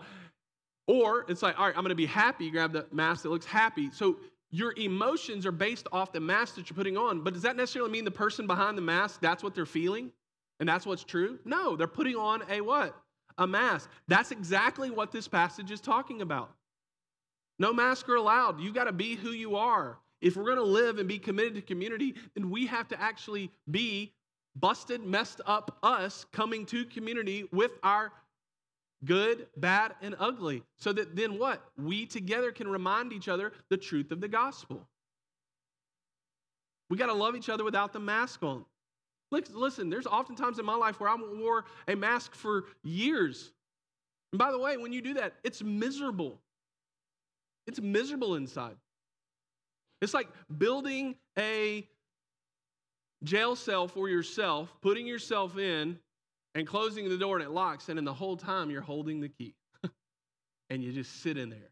[0.88, 2.51] or it's like, all right, I'm going to be happy.
[2.51, 3.89] Grab the mask that looks happy.
[3.91, 4.17] So
[4.52, 7.22] your emotions are based off the mask that you're putting on.
[7.22, 10.12] But does that necessarily mean the person behind the mask, that's what they're feeling?
[10.60, 11.40] And that's what's true?
[11.46, 12.96] No, they're putting on a what?
[13.38, 13.90] A mask.
[14.08, 16.52] That's exactly what this passage is talking about.
[17.58, 18.60] No mask are allowed.
[18.60, 19.98] You've got to be who you are.
[20.20, 23.52] If we're going to live and be committed to community, then we have to actually
[23.70, 24.14] be
[24.56, 28.12] busted, messed up us coming to community with our
[29.06, 30.64] good, bad, and ugly.
[30.78, 31.64] So that then what?
[31.78, 34.88] We together can remind each other the truth of the gospel.
[36.90, 38.66] We got to love each other without the mask on.
[39.32, 43.52] Listen, there's oftentimes in my life where I wore a mask for years.
[44.34, 46.42] And by the way, when you do that, it's miserable.
[47.66, 48.76] It's miserable inside.
[50.02, 51.88] It's like building a
[53.24, 55.98] jail cell for yourself, putting yourself in,
[56.56, 59.30] and closing the door and it locks, and in the whole time you're holding the
[59.30, 59.56] key.
[60.70, 61.72] and you just sit in there.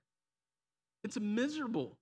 [1.04, 1.98] It's miserable.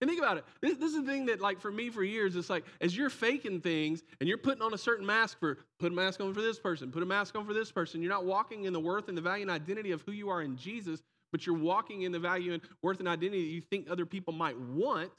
[0.00, 0.44] And think about it.
[0.60, 3.10] This, this, is the thing that, like, for me for years, it's like as you're
[3.10, 6.40] faking things and you're putting on a certain mask for put a mask on for
[6.40, 9.08] this person, put a mask on for this person, you're not walking in the worth
[9.08, 11.02] and the value and identity of who you are in Jesus,
[11.32, 14.32] but you're walking in the value and worth and identity that you think other people
[14.32, 15.10] might want.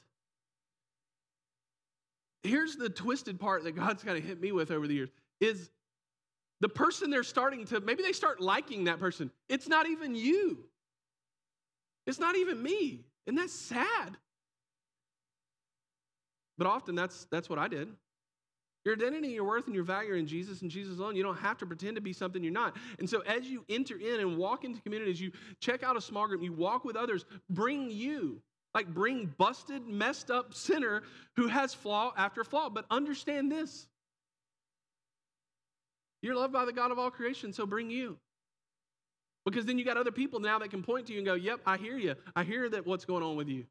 [2.42, 5.10] Here's the twisted part that God's kind of hit me with over the years
[5.40, 5.70] is
[6.60, 9.30] the person they're starting to, maybe they start liking that person.
[9.48, 10.58] It's not even you.
[12.06, 13.04] It's not even me.
[13.26, 14.16] And that's sad.
[16.58, 17.88] But often that's that's what I did.
[18.84, 21.14] Your identity, your worth, and your value are in Jesus and Jesus alone.
[21.14, 22.76] You don't have to pretend to be something you're not.
[22.98, 26.26] And so, as you enter in and walk into communities, you check out a small
[26.26, 28.40] group, you walk with others, bring you,
[28.74, 31.02] like bring busted, messed up sinner
[31.36, 32.70] who has flaw after flaw.
[32.70, 33.86] But understand this
[36.22, 38.18] you're loved by the God of all creation, so bring you.
[39.44, 41.60] Because then you got other people now that can point to you and go, Yep,
[41.66, 42.14] I hear you.
[42.36, 43.64] I hear that what's going on with you.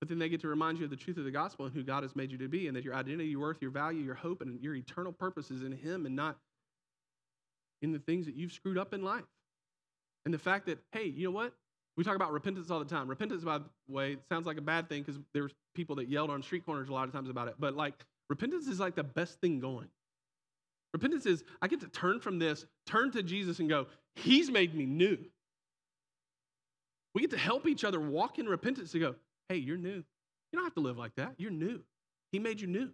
[0.00, 1.82] But then they get to remind you of the truth of the gospel and who
[1.82, 4.14] God has made you to be, and that your identity, your worth, your value, your
[4.14, 6.36] hope, and your eternal purpose is in Him and not
[7.82, 9.24] in the things that you've screwed up in life.
[10.24, 11.52] And the fact that, hey, you know what?
[11.96, 13.08] We talk about repentance all the time.
[13.08, 16.42] Repentance, by the way, sounds like a bad thing because there's people that yelled on
[16.42, 17.54] street corners a lot of times about it.
[17.58, 17.94] But like,
[18.28, 19.88] repentance is like the best thing going.
[20.92, 24.74] Repentance is I get to turn from this, turn to Jesus, and go, He's made
[24.74, 25.18] me new.
[27.14, 29.14] We get to help each other walk in repentance to go,
[29.48, 30.02] Hey, you're new.
[30.52, 31.34] You don't have to live like that.
[31.36, 31.80] You're new.
[32.32, 32.90] He made you new.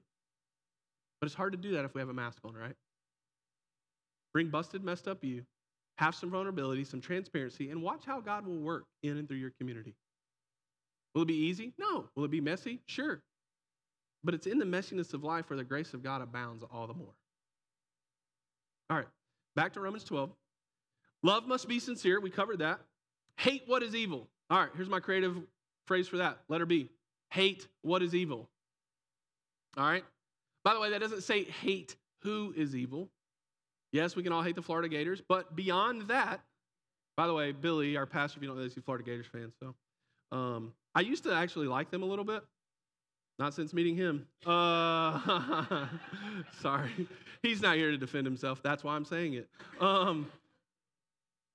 [1.20, 2.74] But it's hard to do that if we have a mask on, right?
[4.32, 5.44] Bring busted, messed up you,
[5.98, 9.52] have some vulnerability, some transparency, and watch how God will work in and through your
[9.58, 9.94] community.
[11.14, 11.72] Will it be easy?
[11.78, 12.08] No.
[12.16, 12.80] Will it be messy?
[12.86, 13.22] Sure.
[14.24, 16.94] But it's in the messiness of life where the grace of God abounds all the
[16.94, 17.14] more.
[18.90, 19.06] All right,
[19.56, 20.30] back to Romans 12.
[21.22, 22.20] Love must be sincere.
[22.20, 22.80] We covered that.
[23.38, 24.28] Hate what is evil.
[24.50, 25.36] All right, here's my creative
[25.86, 26.38] phrase for that.
[26.48, 26.90] Letter B.
[27.30, 28.48] Hate what is evil.
[29.76, 30.04] All right?
[30.64, 33.08] By the way, that doesn't say hate who is evil.
[33.92, 36.40] Yes, we can all hate the Florida Gators, but beyond that,
[37.16, 39.52] by the way, Billy, our pastor, if you don't know this, he's Florida Gators fan.
[39.60, 39.74] So
[40.36, 42.42] um, I used to actually like them a little bit.
[43.38, 44.26] Not since meeting him.
[44.46, 45.86] Uh,
[46.60, 47.08] sorry.
[47.42, 48.62] He's not here to defend himself.
[48.62, 49.48] That's why I'm saying it.
[49.80, 50.26] Um,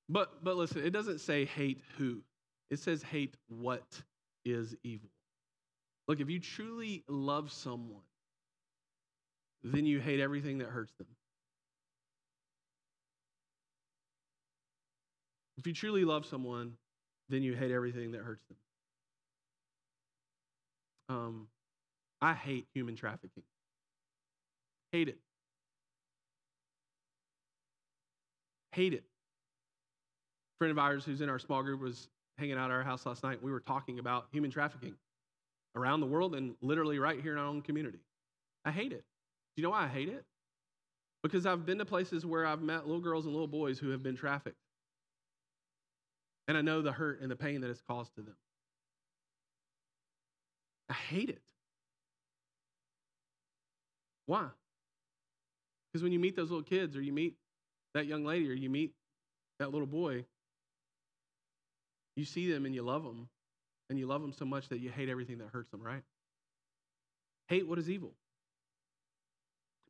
[0.10, 2.22] but, but listen, it doesn't say hate who,
[2.70, 4.02] it says hate what
[4.44, 5.10] is evil.
[6.08, 8.02] Look, if you truly love someone,
[9.64, 11.08] then you hate everything that hurts them.
[15.58, 16.74] If you truly love someone,
[17.28, 18.58] then you hate everything that hurts them.
[21.10, 21.48] Um,
[22.22, 23.44] I hate human trafficking.
[24.92, 25.18] Hate it.
[28.74, 29.04] Hate it.
[29.04, 33.06] A friend of ours who's in our small group was hanging out at our house
[33.06, 33.42] last night.
[33.42, 34.96] We were talking about human trafficking
[35.76, 38.00] around the world and literally right here in our own community.
[38.66, 39.04] I hate it.
[39.56, 40.26] Do you know why I hate it?
[41.24, 44.04] Because I've been to places where I've met little girls and little boys who have
[44.04, 44.56] been trafficked.
[46.48, 48.36] And I know the hurt and the pain that it's caused to them.
[50.90, 51.42] I hate it.
[54.30, 54.46] Why?
[55.92, 57.34] Because when you meet those little kids, or you meet
[57.96, 58.94] that young lady, or you meet
[59.58, 60.24] that little boy,
[62.16, 63.28] you see them and you love them,
[63.90, 66.04] and you love them so much that you hate everything that hurts them, right?
[67.48, 68.12] Hate what is evil.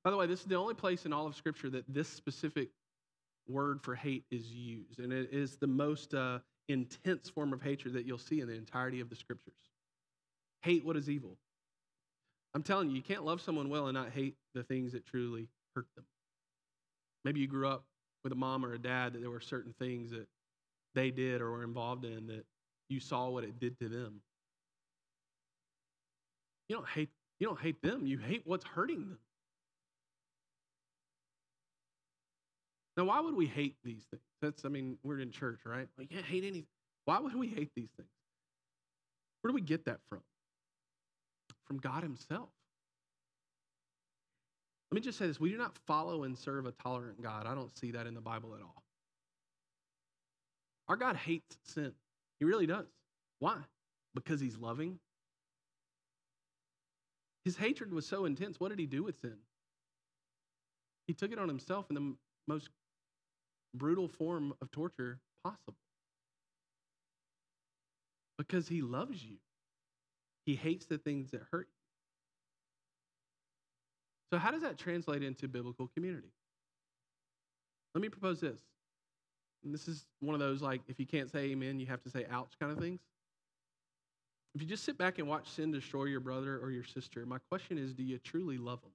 [0.05, 2.69] By the way, this is the only place in all of Scripture that this specific
[3.49, 7.93] word for hate is used, and it is the most uh, intense form of hatred
[7.93, 9.59] that you'll see in the entirety of the Scriptures.
[10.61, 11.35] Hate what is evil.
[12.53, 15.47] I'm telling you, you can't love someone well and not hate the things that truly
[15.75, 16.05] hurt them.
[17.23, 17.83] Maybe you grew up
[18.23, 20.27] with a mom or a dad that there were certain things that
[20.95, 22.45] they did or were involved in that
[22.89, 24.21] you saw what it did to them.
[26.67, 27.09] You don't hate
[27.39, 29.19] you don't hate them, you hate what's hurting them.
[32.97, 34.21] Now, why would we hate these things?
[34.41, 35.87] That's, I mean, we're in church, right?
[35.97, 36.67] We can't hate anything.
[37.05, 38.09] Why would we hate these things?
[39.41, 40.19] Where do we get that from?
[41.69, 42.49] From God Himself.
[44.91, 47.45] Let me just say this we do not follow and serve a tolerant God.
[47.45, 48.83] I don't see that in the Bible at all.
[50.87, 51.93] Our God hates sin,
[52.39, 52.87] He really does.
[53.37, 53.57] Why?
[54.15, 54.99] Because He's loving.
[57.45, 58.59] His hatred was so intense.
[58.59, 59.37] What did He do with sin?
[61.07, 62.15] He took it on Himself in the
[62.47, 62.69] most
[63.75, 65.77] brutal form of torture possible.
[68.39, 69.37] Because He loves you,
[70.49, 71.75] He hates the things that hurt you.
[74.31, 76.31] So, how does that translate into biblical community?
[77.93, 78.59] Let me propose this.
[79.63, 82.09] And this is one of those, like, if you can't say amen, you have to
[82.09, 82.99] say ouch kind of things.
[84.55, 87.37] If you just sit back and watch sin destroy your brother or your sister, my
[87.51, 88.93] question is do you truly love them?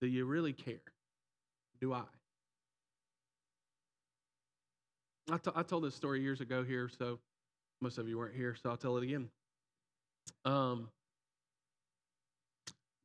[0.00, 0.82] Do you really care?
[1.80, 2.02] Do I?
[5.30, 7.20] I, t- I told this story years ago here, so
[7.80, 9.28] most of you weren't here, so I'll tell it again.
[10.44, 10.88] Um,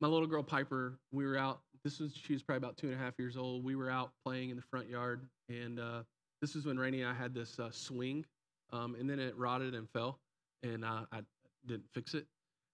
[0.00, 1.60] my little girl Piper, we were out.
[1.84, 3.64] This was she was probably about two and a half years old.
[3.64, 6.02] We were out playing in the front yard, and uh,
[6.40, 8.24] this was when Rainey and I had this uh, swing,
[8.72, 10.18] um, and then it rotted and fell,
[10.62, 11.20] and uh, I
[11.66, 12.26] didn't fix it.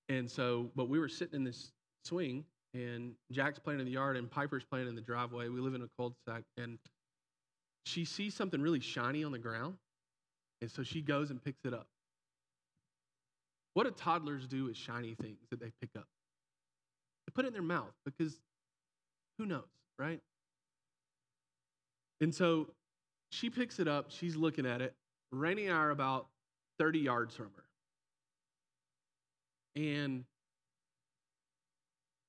[0.08, 1.72] And so, but we were sitting in this
[2.04, 5.48] swing, and Jack's playing in the yard, and Piper's playing in the driveway.
[5.48, 6.78] We live in a cul-de-sac, and
[7.84, 9.74] she sees something really shiny on the ground,
[10.62, 11.86] and so she goes and picks it up.
[13.78, 16.08] What do toddlers do with shiny things that they pick up?
[17.24, 18.40] They put it in their mouth because
[19.38, 19.68] who knows,
[20.00, 20.18] right?
[22.20, 22.70] And so
[23.30, 24.96] she picks it up, she's looking at it.
[25.30, 26.26] Rainey and I are about
[26.80, 27.52] 30 yards from
[29.76, 29.80] her.
[29.80, 30.24] And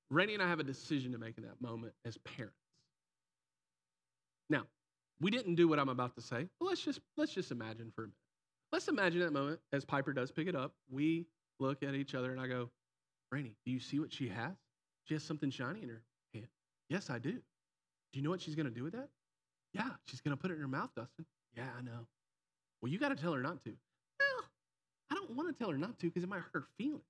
[0.08, 2.54] Rainey and I have a decision to make in that moment as parents.
[4.48, 4.68] Now,
[5.20, 8.04] we didn't do what I'm about to say, but let's just let's just imagine for
[8.04, 8.14] a minute.
[8.70, 10.74] Let's imagine that moment as Piper does pick it up.
[10.88, 11.26] We
[11.60, 12.70] look at each other and I go,
[13.30, 14.52] Rainey, do you see what she has?
[15.04, 16.02] She has something shiny in her
[16.34, 16.48] hand.
[16.88, 17.32] Yes, I do.
[17.32, 19.08] Do you know what she's going to do with that?
[19.72, 21.24] Yeah, she's going to put it in her mouth, Dustin.
[21.56, 22.06] Yeah, I know.
[22.82, 23.70] Well, you got to tell her not to.
[23.70, 24.44] Well,
[25.10, 27.04] I don't want to tell her not to because it might hurt her feelings.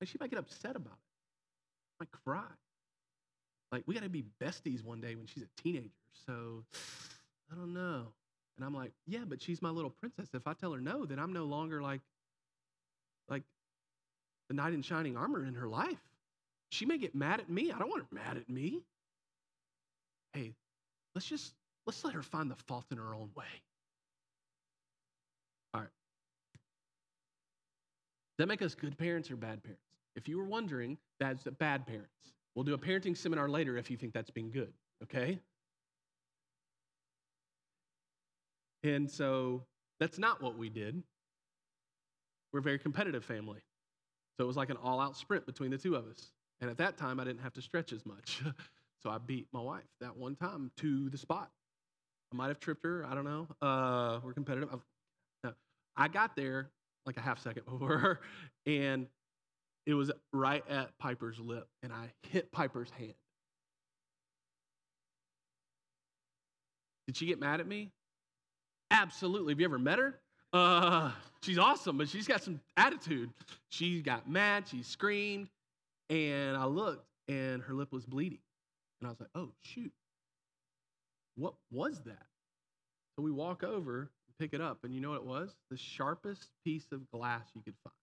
[0.00, 2.00] Like she might get upset about it.
[2.00, 2.44] Might cry.
[3.72, 5.90] Like we got to be besties one day when she's a teenager.
[6.26, 6.64] So
[7.50, 8.06] I don't know.
[8.56, 10.28] And I'm like, yeah, but she's my little princess.
[10.34, 12.00] If I tell her no, then I'm no longer like, like
[14.50, 16.02] the knight in shining armor in her life.
[16.72, 17.70] She may get mad at me.
[17.70, 18.82] I don't want her mad at me.
[20.32, 20.54] Hey,
[21.14, 21.54] let's just
[21.86, 23.44] let's let her find the fault in her own way.
[25.72, 25.88] All right.
[28.36, 29.84] Does that make us good parents or bad parents?
[30.16, 32.10] If you were wondering, that's bad parents.
[32.56, 34.72] We'll do a parenting seminar later if you think that's being good,
[35.04, 35.38] okay?
[38.82, 39.62] And so
[40.00, 41.00] that's not what we did.
[42.52, 43.60] We're a very competitive family.
[44.36, 46.32] So it was like an all out sprint between the two of us.
[46.60, 48.42] And at that time, I didn't have to stretch as much.
[49.02, 51.50] so I beat my wife that one time to the spot.
[52.32, 53.04] I might have tripped her.
[53.04, 53.48] I don't know.
[53.60, 54.68] Uh, we're competitive.
[55.42, 55.52] No.
[55.96, 56.70] I got there
[57.06, 58.20] like a half second before her,
[58.66, 59.06] and
[59.86, 63.14] it was right at Piper's lip, and I hit Piper's hand.
[67.06, 67.90] Did she get mad at me?
[68.92, 69.52] Absolutely.
[69.52, 70.20] Have you ever met her?
[70.52, 73.30] Uh, she's awesome, but she's got some attitude.
[73.68, 75.48] She got mad, she screamed,
[76.08, 78.40] and I looked and her lip was bleeding.
[79.00, 79.92] And I was like, oh, shoot.
[81.36, 82.26] What was that?
[83.16, 85.54] So we walk over pick it up, and you know what it was?
[85.70, 87.94] The sharpest piece of glass you could find.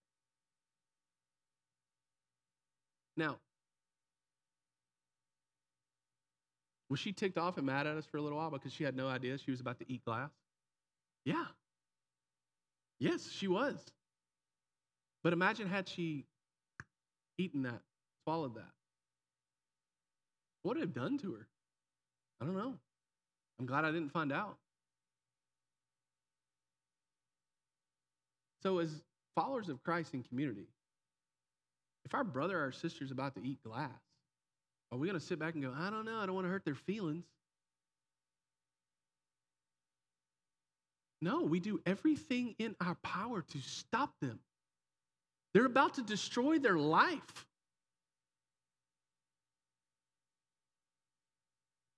[3.16, 3.38] Now,
[6.88, 8.94] was she ticked off and mad at us for a little while because she had
[8.94, 10.30] no idea she was about to eat glass?
[11.24, 11.44] Yeah.
[12.98, 13.76] Yes, she was.
[15.22, 16.24] But imagine had she
[17.38, 17.80] eaten that,
[18.24, 18.72] swallowed that.
[20.62, 21.46] What would it have done to her?
[22.40, 22.74] I don't know.
[23.58, 24.56] I'm glad I didn't find out.
[28.62, 28.90] So, as
[29.36, 30.66] followers of Christ in community,
[32.04, 33.90] if our brother or sister is about to eat glass,
[34.90, 36.50] are we going to sit back and go, I don't know, I don't want to
[36.50, 37.24] hurt their feelings?
[41.20, 44.38] No, we do everything in our power to stop them.
[45.52, 47.46] They're about to destroy their life.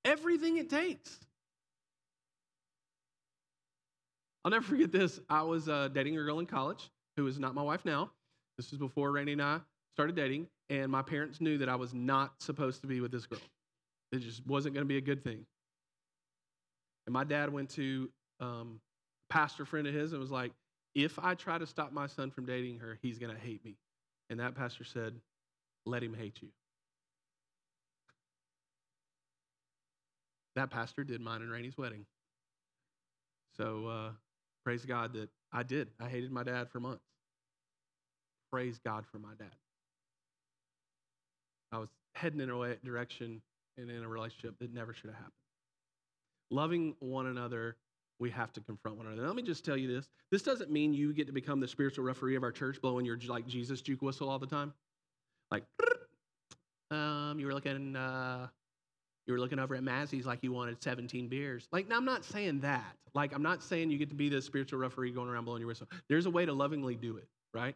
[0.04, 1.18] Everything it takes.
[4.44, 5.20] I'll never forget this.
[5.28, 8.10] I was uh, dating a girl in college who is not my wife now.
[8.56, 9.60] This was before Rainey and I
[9.94, 13.26] started dating, and my parents knew that I was not supposed to be with this
[13.26, 13.40] girl.
[14.12, 15.44] It just wasn't going to be a good thing.
[17.06, 18.08] And my dad went to
[18.40, 18.80] um,
[19.30, 20.52] pastor friend of his and was like,
[20.94, 23.76] if I try to stop my son from dating her, he's going to hate me.
[24.28, 25.14] And that pastor said,
[25.86, 26.48] let him hate you.
[30.56, 32.04] That pastor did mine and Rainey's wedding.
[33.56, 34.10] So uh,
[34.64, 35.88] praise God that I did.
[36.00, 37.04] I hated my dad for months.
[38.52, 39.54] Praise God for my dad.
[41.72, 43.40] I was heading in a direction
[43.78, 45.32] and in a relationship that never should have happened.
[46.50, 47.76] Loving one another,
[48.20, 49.26] we have to confront one another.
[49.26, 50.08] Let me just tell you this.
[50.30, 53.18] This doesn't mean you get to become the spiritual referee of our church, blowing your
[53.26, 54.74] like Jesus juke whistle all the time.
[55.50, 55.64] Like,
[56.90, 58.46] um, you were looking, uh,
[59.26, 61.66] you were looking over at Mazzy's like you wanted 17 beers.
[61.72, 62.96] Like, now I'm not saying that.
[63.14, 65.68] Like, I'm not saying you get to be the spiritual referee going around blowing your
[65.68, 65.88] whistle.
[66.08, 67.74] There's a way to lovingly do it, right?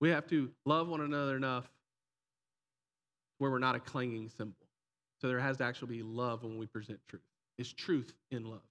[0.00, 1.70] We have to love one another enough
[3.38, 4.61] where we're not a clanging cymbal.
[5.22, 7.22] So there has to actually be love when we present truth.
[7.56, 8.66] It's truth in love.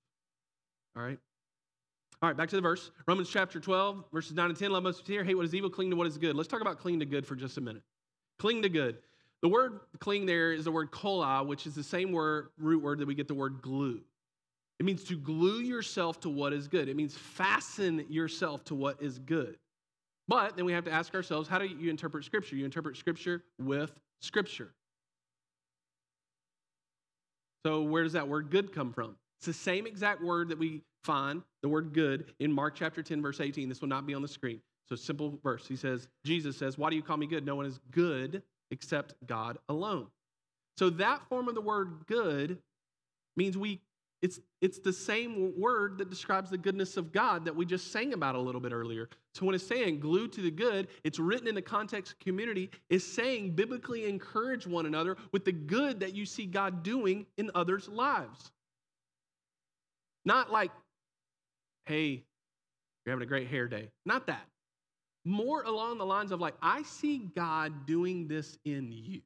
[0.97, 1.18] All right?
[2.22, 2.91] All right, back to the verse.
[3.08, 4.70] Romans chapter 12, verses 9 and 10.
[4.70, 6.36] Love must fear, hate what is evil, cling to what is good.
[6.36, 7.84] Let's talk about cling to good for just a minute.
[8.38, 8.97] Cling to good.
[9.41, 12.99] The word cling there is the word kola, which is the same word, root word
[12.99, 14.02] that we get the word glue.
[14.78, 16.89] It means to glue yourself to what is good.
[16.89, 19.58] It means fasten yourself to what is good.
[20.28, 22.58] But then we have to ask ourselves how do you interpret Scripture?
[22.58, 24.74] You interpret Scripture with Scripture.
[27.66, 29.16] So, where does that word good come from?
[29.39, 33.22] It's the same exact word that we find, the word good, in Mark chapter 10,
[33.22, 33.70] verse 18.
[33.70, 34.62] This will not be on the screen.
[34.88, 35.68] So, simple verse.
[35.68, 37.45] He says, Jesus says, Why do you call me good?
[37.45, 38.41] No one is good
[38.72, 40.07] except God alone.
[40.78, 42.57] So, that form of the word good
[43.38, 43.80] means we
[44.22, 48.13] it's, it's the same word that describes the goodness of God that we just sang
[48.13, 49.09] about a little bit earlier.
[49.34, 52.69] So when it's saying glued to the good, it's written in the context of community,
[52.89, 57.49] is saying biblically encourage one another with the good that you see God doing in
[57.55, 58.51] others' lives.
[60.24, 60.72] Not like,
[61.86, 62.24] hey,
[63.05, 63.89] you're having a great hair day.
[64.05, 64.45] Not that.
[65.26, 69.22] More along the lines of like, I see God doing this in you.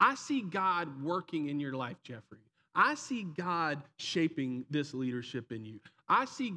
[0.00, 2.45] I see God working in your life, Jeffrey.
[2.76, 5.80] I see God shaping this leadership in you.
[6.08, 6.54] I see,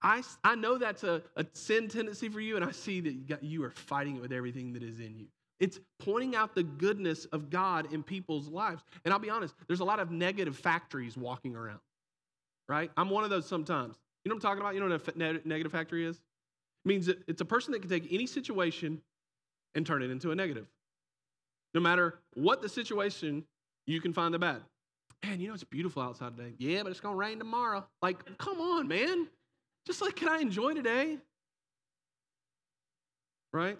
[0.00, 3.24] I, I know that's a, a sin tendency for you, and I see that you
[3.26, 5.26] got, you are fighting it with everything that is in you.
[5.58, 8.84] It's pointing out the goodness of God in people's lives.
[9.04, 11.80] And I'll be honest, there's a lot of negative factories walking around,
[12.68, 12.92] right?
[12.96, 13.96] I'm one of those sometimes.
[14.24, 14.74] You know what I'm talking about?
[14.74, 16.16] You know what a negative factory is?
[16.16, 19.02] It means it's a person that can take any situation
[19.74, 20.68] and turn it into a negative.
[21.74, 23.44] No matter what the situation,
[23.88, 24.62] you can find the bad
[25.24, 26.54] man, you know it's beautiful outside today.
[26.58, 27.86] Yeah, but it's gonna rain tomorrow.
[28.02, 29.28] Like, come on, man.
[29.86, 31.18] Just like, can I enjoy today?
[33.52, 33.78] Right?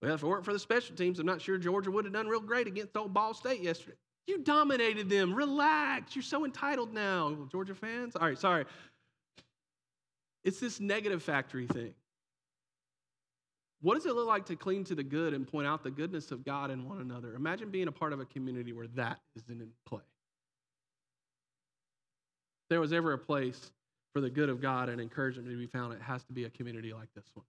[0.00, 2.28] Well, if it weren't for the special teams, I'm not sure Georgia would have done
[2.28, 3.96] real great against old Ball State yesterday.
[4.26, 5.34] You dominated them.
[5.34, 6.14] Relax.
[6.14, 8.14] You're so entitled now, Georgia fans.
[8.14, 8.64] All right, sorry.
[10.44, 11.94] It's this negative factory thing.
[13.80, 16.32] What does it look like to cling to the good and point out the goodness
[16.32, 17.34] of God in one another?
[17.34, 20.00] Imagine being a part of a community where that isn't in play.
[22.64, 23.70] If there was ever a place
[24.12, 26.50] for the good of God and encouragement to be found, it has to be a
[26.50, 27.46] community like this one.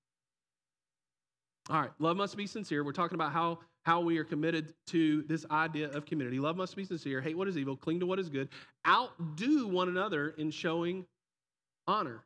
[1.70, 2.84] All right, love must be sincere.
[2.84, 6.40] We're talking about how, how we are committed to this idea of community.
[6.40, 8.50] Love must be sincere, hate what is evil, cling to what is good,
[8.88, 11.06] outdo one another in showing
[11.88, 12.24] honor.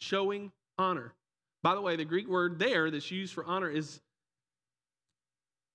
[0.00, 1.14] Showing honor.
[1.62, 4.00] By the way, the Greek word there that's used for honor is,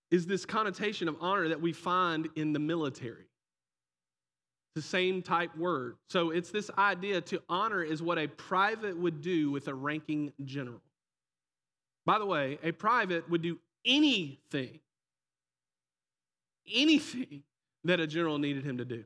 [0.09, 3.25] is this connotation of honor that we find in the military.
[4.73, 5.95] The same type word.
[6.09, 10.33] So it's this idea to honor is what a private would do with a ranking
[10.43, 10.81] general.
[12.05, 14.79] By the way, a private would do anything,
[16.71, 17.43] anything
[17.83, 19.05] that a general needed him to do.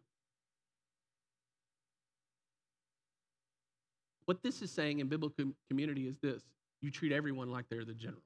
[4.25, 6.41] What this is saying in biblical community is this
[6.81, 8.21] you treat everyone like they're the general.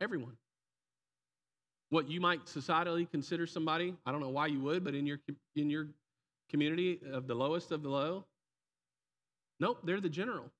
[0.00, 0.36] Everyone.
[1.90, 5.18] What you might societally consider somebody, I don't know why you would, but in your,
[5.54, 5.88] in your
[6.50, 8.24] community of the lowest of the low,
[9.60, 10.50] nope, they're the general.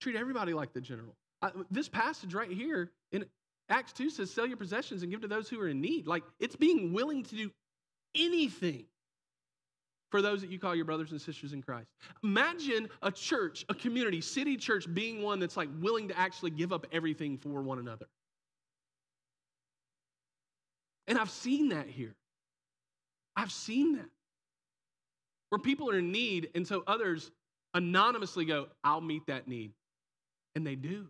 [0.00, 1.14] Treat everybody like the general.
[1.40, 3.24] I, this passage right here in
[3.68, 6.06] Acts 2 says, Sell your possessions and give to those who are in need.
[6.06, 7.50] Like it's being willing to do
[8.14, 8.86] anything
[10.10, 11.88] for those that you call your brothers and sisters in Christ.
[12.22, 16.72] Imagine a church, a community, city church being one that's like willing to actually give
[16.72, 18.06] up everything for one another.
[21.06, 22.14] And I've seen that here.
[23.36, 24.08] I've seen that.
[25.50, 27.30] Where people are in need, and so others
[27.74, 29.72] anonymously go, I'll meet that need.
[30.54, 31.08] And they do.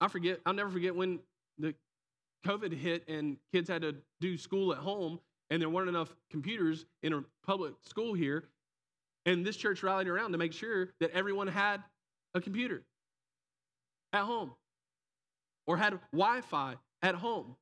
[0.00, 1.20] I forget, I'll never forget when
[2.46, 5.20] COVID hit and kids had to do school at home
[5.50, 8.44] and there weren't enough computers in a public school here.
[9.26, 11.82] And this church rallied around to make sure that everyone had
[12.34, 12.82] a computer
[14.12, 14.52] at home
[15.66, 17.54] or had Wi Fi at home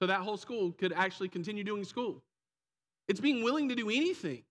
[0.00, 2.22] so that whole school could actually continue doing school.
[3.08, 4.42] It's being willing to do anything.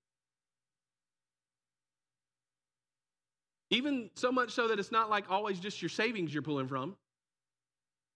[3.69, 6.95] Even so much so that it's not like always just your savings you're pulling from,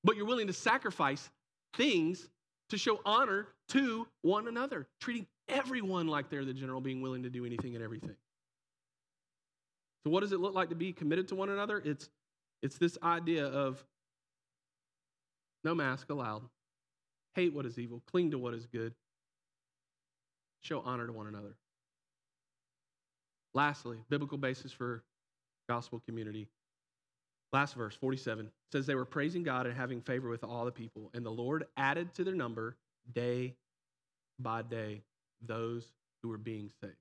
[0.04, 1.30] but you're willing to sacrifice
[1.76, 2.30] things
[2.70, 7.30] to show honor to one another, treating everyone like they're the general, being willing to
[7.30, 8.16] do anything and everything.
[10.04, 11.82] So, what does it look like to be committed to one another?
[11.84, 12.10] It's,
[12.62, 13.84] it's this idea of
[15.64, 16.44] no mask allowed,
[17.36, 18.94] hate what is evil, cling to what is good,
[20.62, 21.56] show honor to one another.
[23.54, 25.04] Lastly, biblical basis for
[25.68, 26.48] gospel community.
[27.52, 31.10] Last verse, 47, says they were praising God and having favor with all the people,
[31.14, 32.76] and the Lord added to their number
[33.14, 33.56] day
[34.38, 35.02] by day
[35.46, 35.86] those
[36.22, 36.94] who were being saved.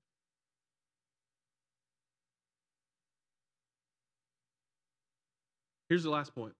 [5.87, 6.53] Here's the last point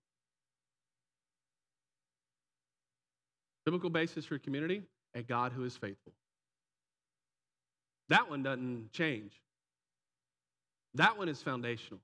[3.66, 4.82] biblical basis for community
[5.14, 6.14] a God who is faithful.
[8.10, 9.32] That one doesn't change.
[10.96, 12.00] That one is foundational.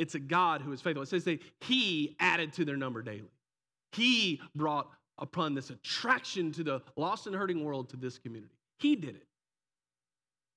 [0.00, 1.02] It's a God who is faithful.
[1.02, 3.30] It says that He added to their number daily.
[3.92, 4.88] He brought
[5.18, 8.54] upon this attraction to the lost and hurting world to this community.
[8.78, 9.26] He did it.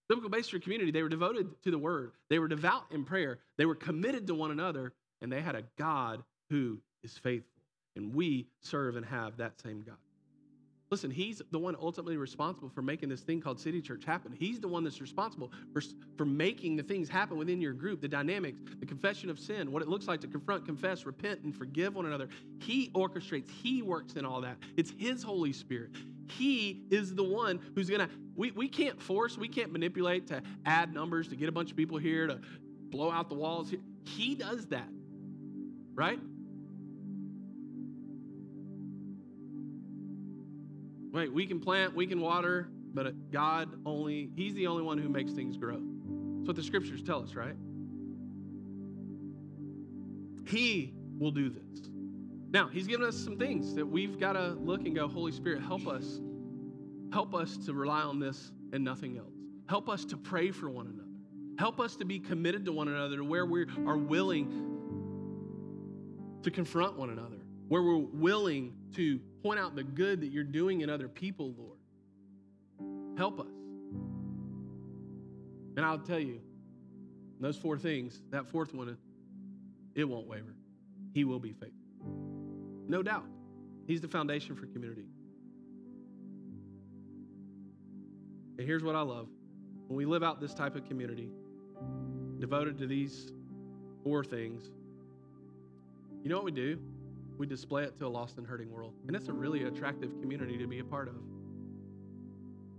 [0.08, 2.14] Biblical base for community, they were devoted to the word.
[2.30, 3.40] They were devout in prayer.
[3.58, 7.50] They were committed to one another, and they had a God who is faithful.
[7.98, 9.98] And we serve and have that same God.
[10.94, 14.32] Listen, he's the one ultimately responsible for making this thing called City Church happen.
[14.32, 15.82] He's the one that's responsible for,
[16.16, 19.82] for making the things happen within your group, the dynamics, the confession of sin, what
[19.82, 22.30] it looks like to confront, confess, repent, and forgive one another.
[22.60, 24.60] He orchestrates, He works in all that.
[24.78, 25.90] It's His Holy Spirit.
[26.30, 30.94] He is the one who's to, we, we can't force, we can't manipulate to add
[30.94, 32.40] numbers, to get a bunch of people here, to
[32.92, 33.74] blow out the walls.
[34.06, 34.90] He does that,
[35.96, 36.20] right?
[41.14, 45.08] Wait, we can plant, we can water, but God only, He's the only one who
[45.08, 45.80] makes things grow.
[45.80, 47.56] That's what the scriptures tell us, right?
[50.48, 51.90] He will do this.
[52.52, 55.62] Now, He's given us some things that we've got to look and go, Holy Spirit,
[55.62, 56.20] help us.
[57.12, 59.36] Help us to rely on this and nothing else.
[59.70, 61.04] Help us to pray for one another.
[61.60, 64.50] Help us to be committed to one another to where we are willing
[66.42, 67.38] to confront one another,
[67.68, 73.18] where we're willing to point out the good that you're doing in other people, Lord.
[73.18, 73.48] Help us.
[75.76, 76.40] And I'll tell you,
[77.40, 78.98] those four things, that fourth one,
[79.96, 80.56] it won't waver.
[81.14, 81.74] He will be faithful.
[82.88, 83.26] No doubt.
[83.88, 85.08] He's the foundation for community.
[88.58, 89.28] And here's what I love
[89.88, 91.30] when we live out this type of community,
[92.40, 93.32] devoted to these
[94.04, 94.70] four things,
[96.24, 96.80] you know what we do?
[97.38, 98.94] We display it to a lost and hurting world.
[99.08, 101.16] And it's a really attractive community to be a part of.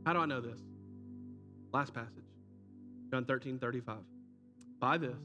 [0.07, 0.61] How do I know this?
[1.73, 2.25] Last passage,
[3.11, 3.97] John 13, 35.
[4.79, 5.19] By this,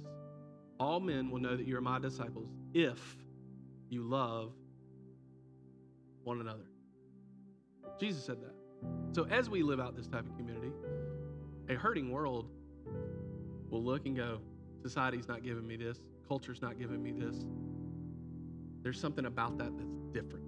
[0.79, 3.17] all men will know that you are my disciples if
[3.89, 4.53] you love
[6.23, 6.65] one another.
[7.99, 8.55] Jesus said that.
[9.13, 10.71] So as we live out this type of community,
[11.67, 12.49] a hurting world
[13.69, 14.39] will look and go,
[14.81, 17.45] society's not giving me this, culture's not giving me this,
[18.89, 20.43] there's something about that that's different.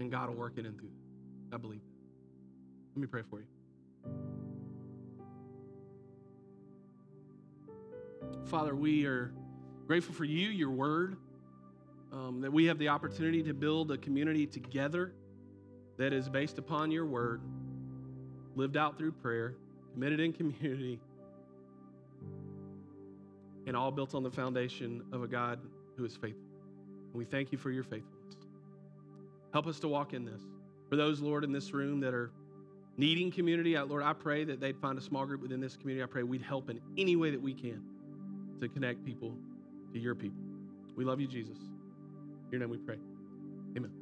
[0.00, 0.90] And God will work it in through
[1.52, 1.80] I believe
[2.96, 3.46] Let me pray for you.
[8.46, 9.32] Father, we are
[9.86, 11.18] grateful for you, your word,
[12.12, 15.12] um, that we have the opportunity to build a community together.
[15.98, 17.42] that is based upon your word,
[18.56, 19.54] lived out through prayer,
[19.92, 20.98] committed in community,
[23.68, 25.60] and all built on the foundation of a God
[25.96, 26.42] who is faithful.
[27.12, 28.36] And we thank you for your faithfulness.
[29.52, 30.42] Help us to walk in this.
[30.88, 32.30] For those, Lord, in this room that are
[32.96, 36.02] needing community, Lord, I pray that they'd find a small group within this community.
[36.02, 37.82] I pray we'd help in any way that we can
[38.60, 39.34] to connect people
[39.92, 40.42] to your people.
[40.96, 41.58] We love you, Jesus.
[41.58, 42.98] In your name we pray.
[43.76, 44.01] Amen.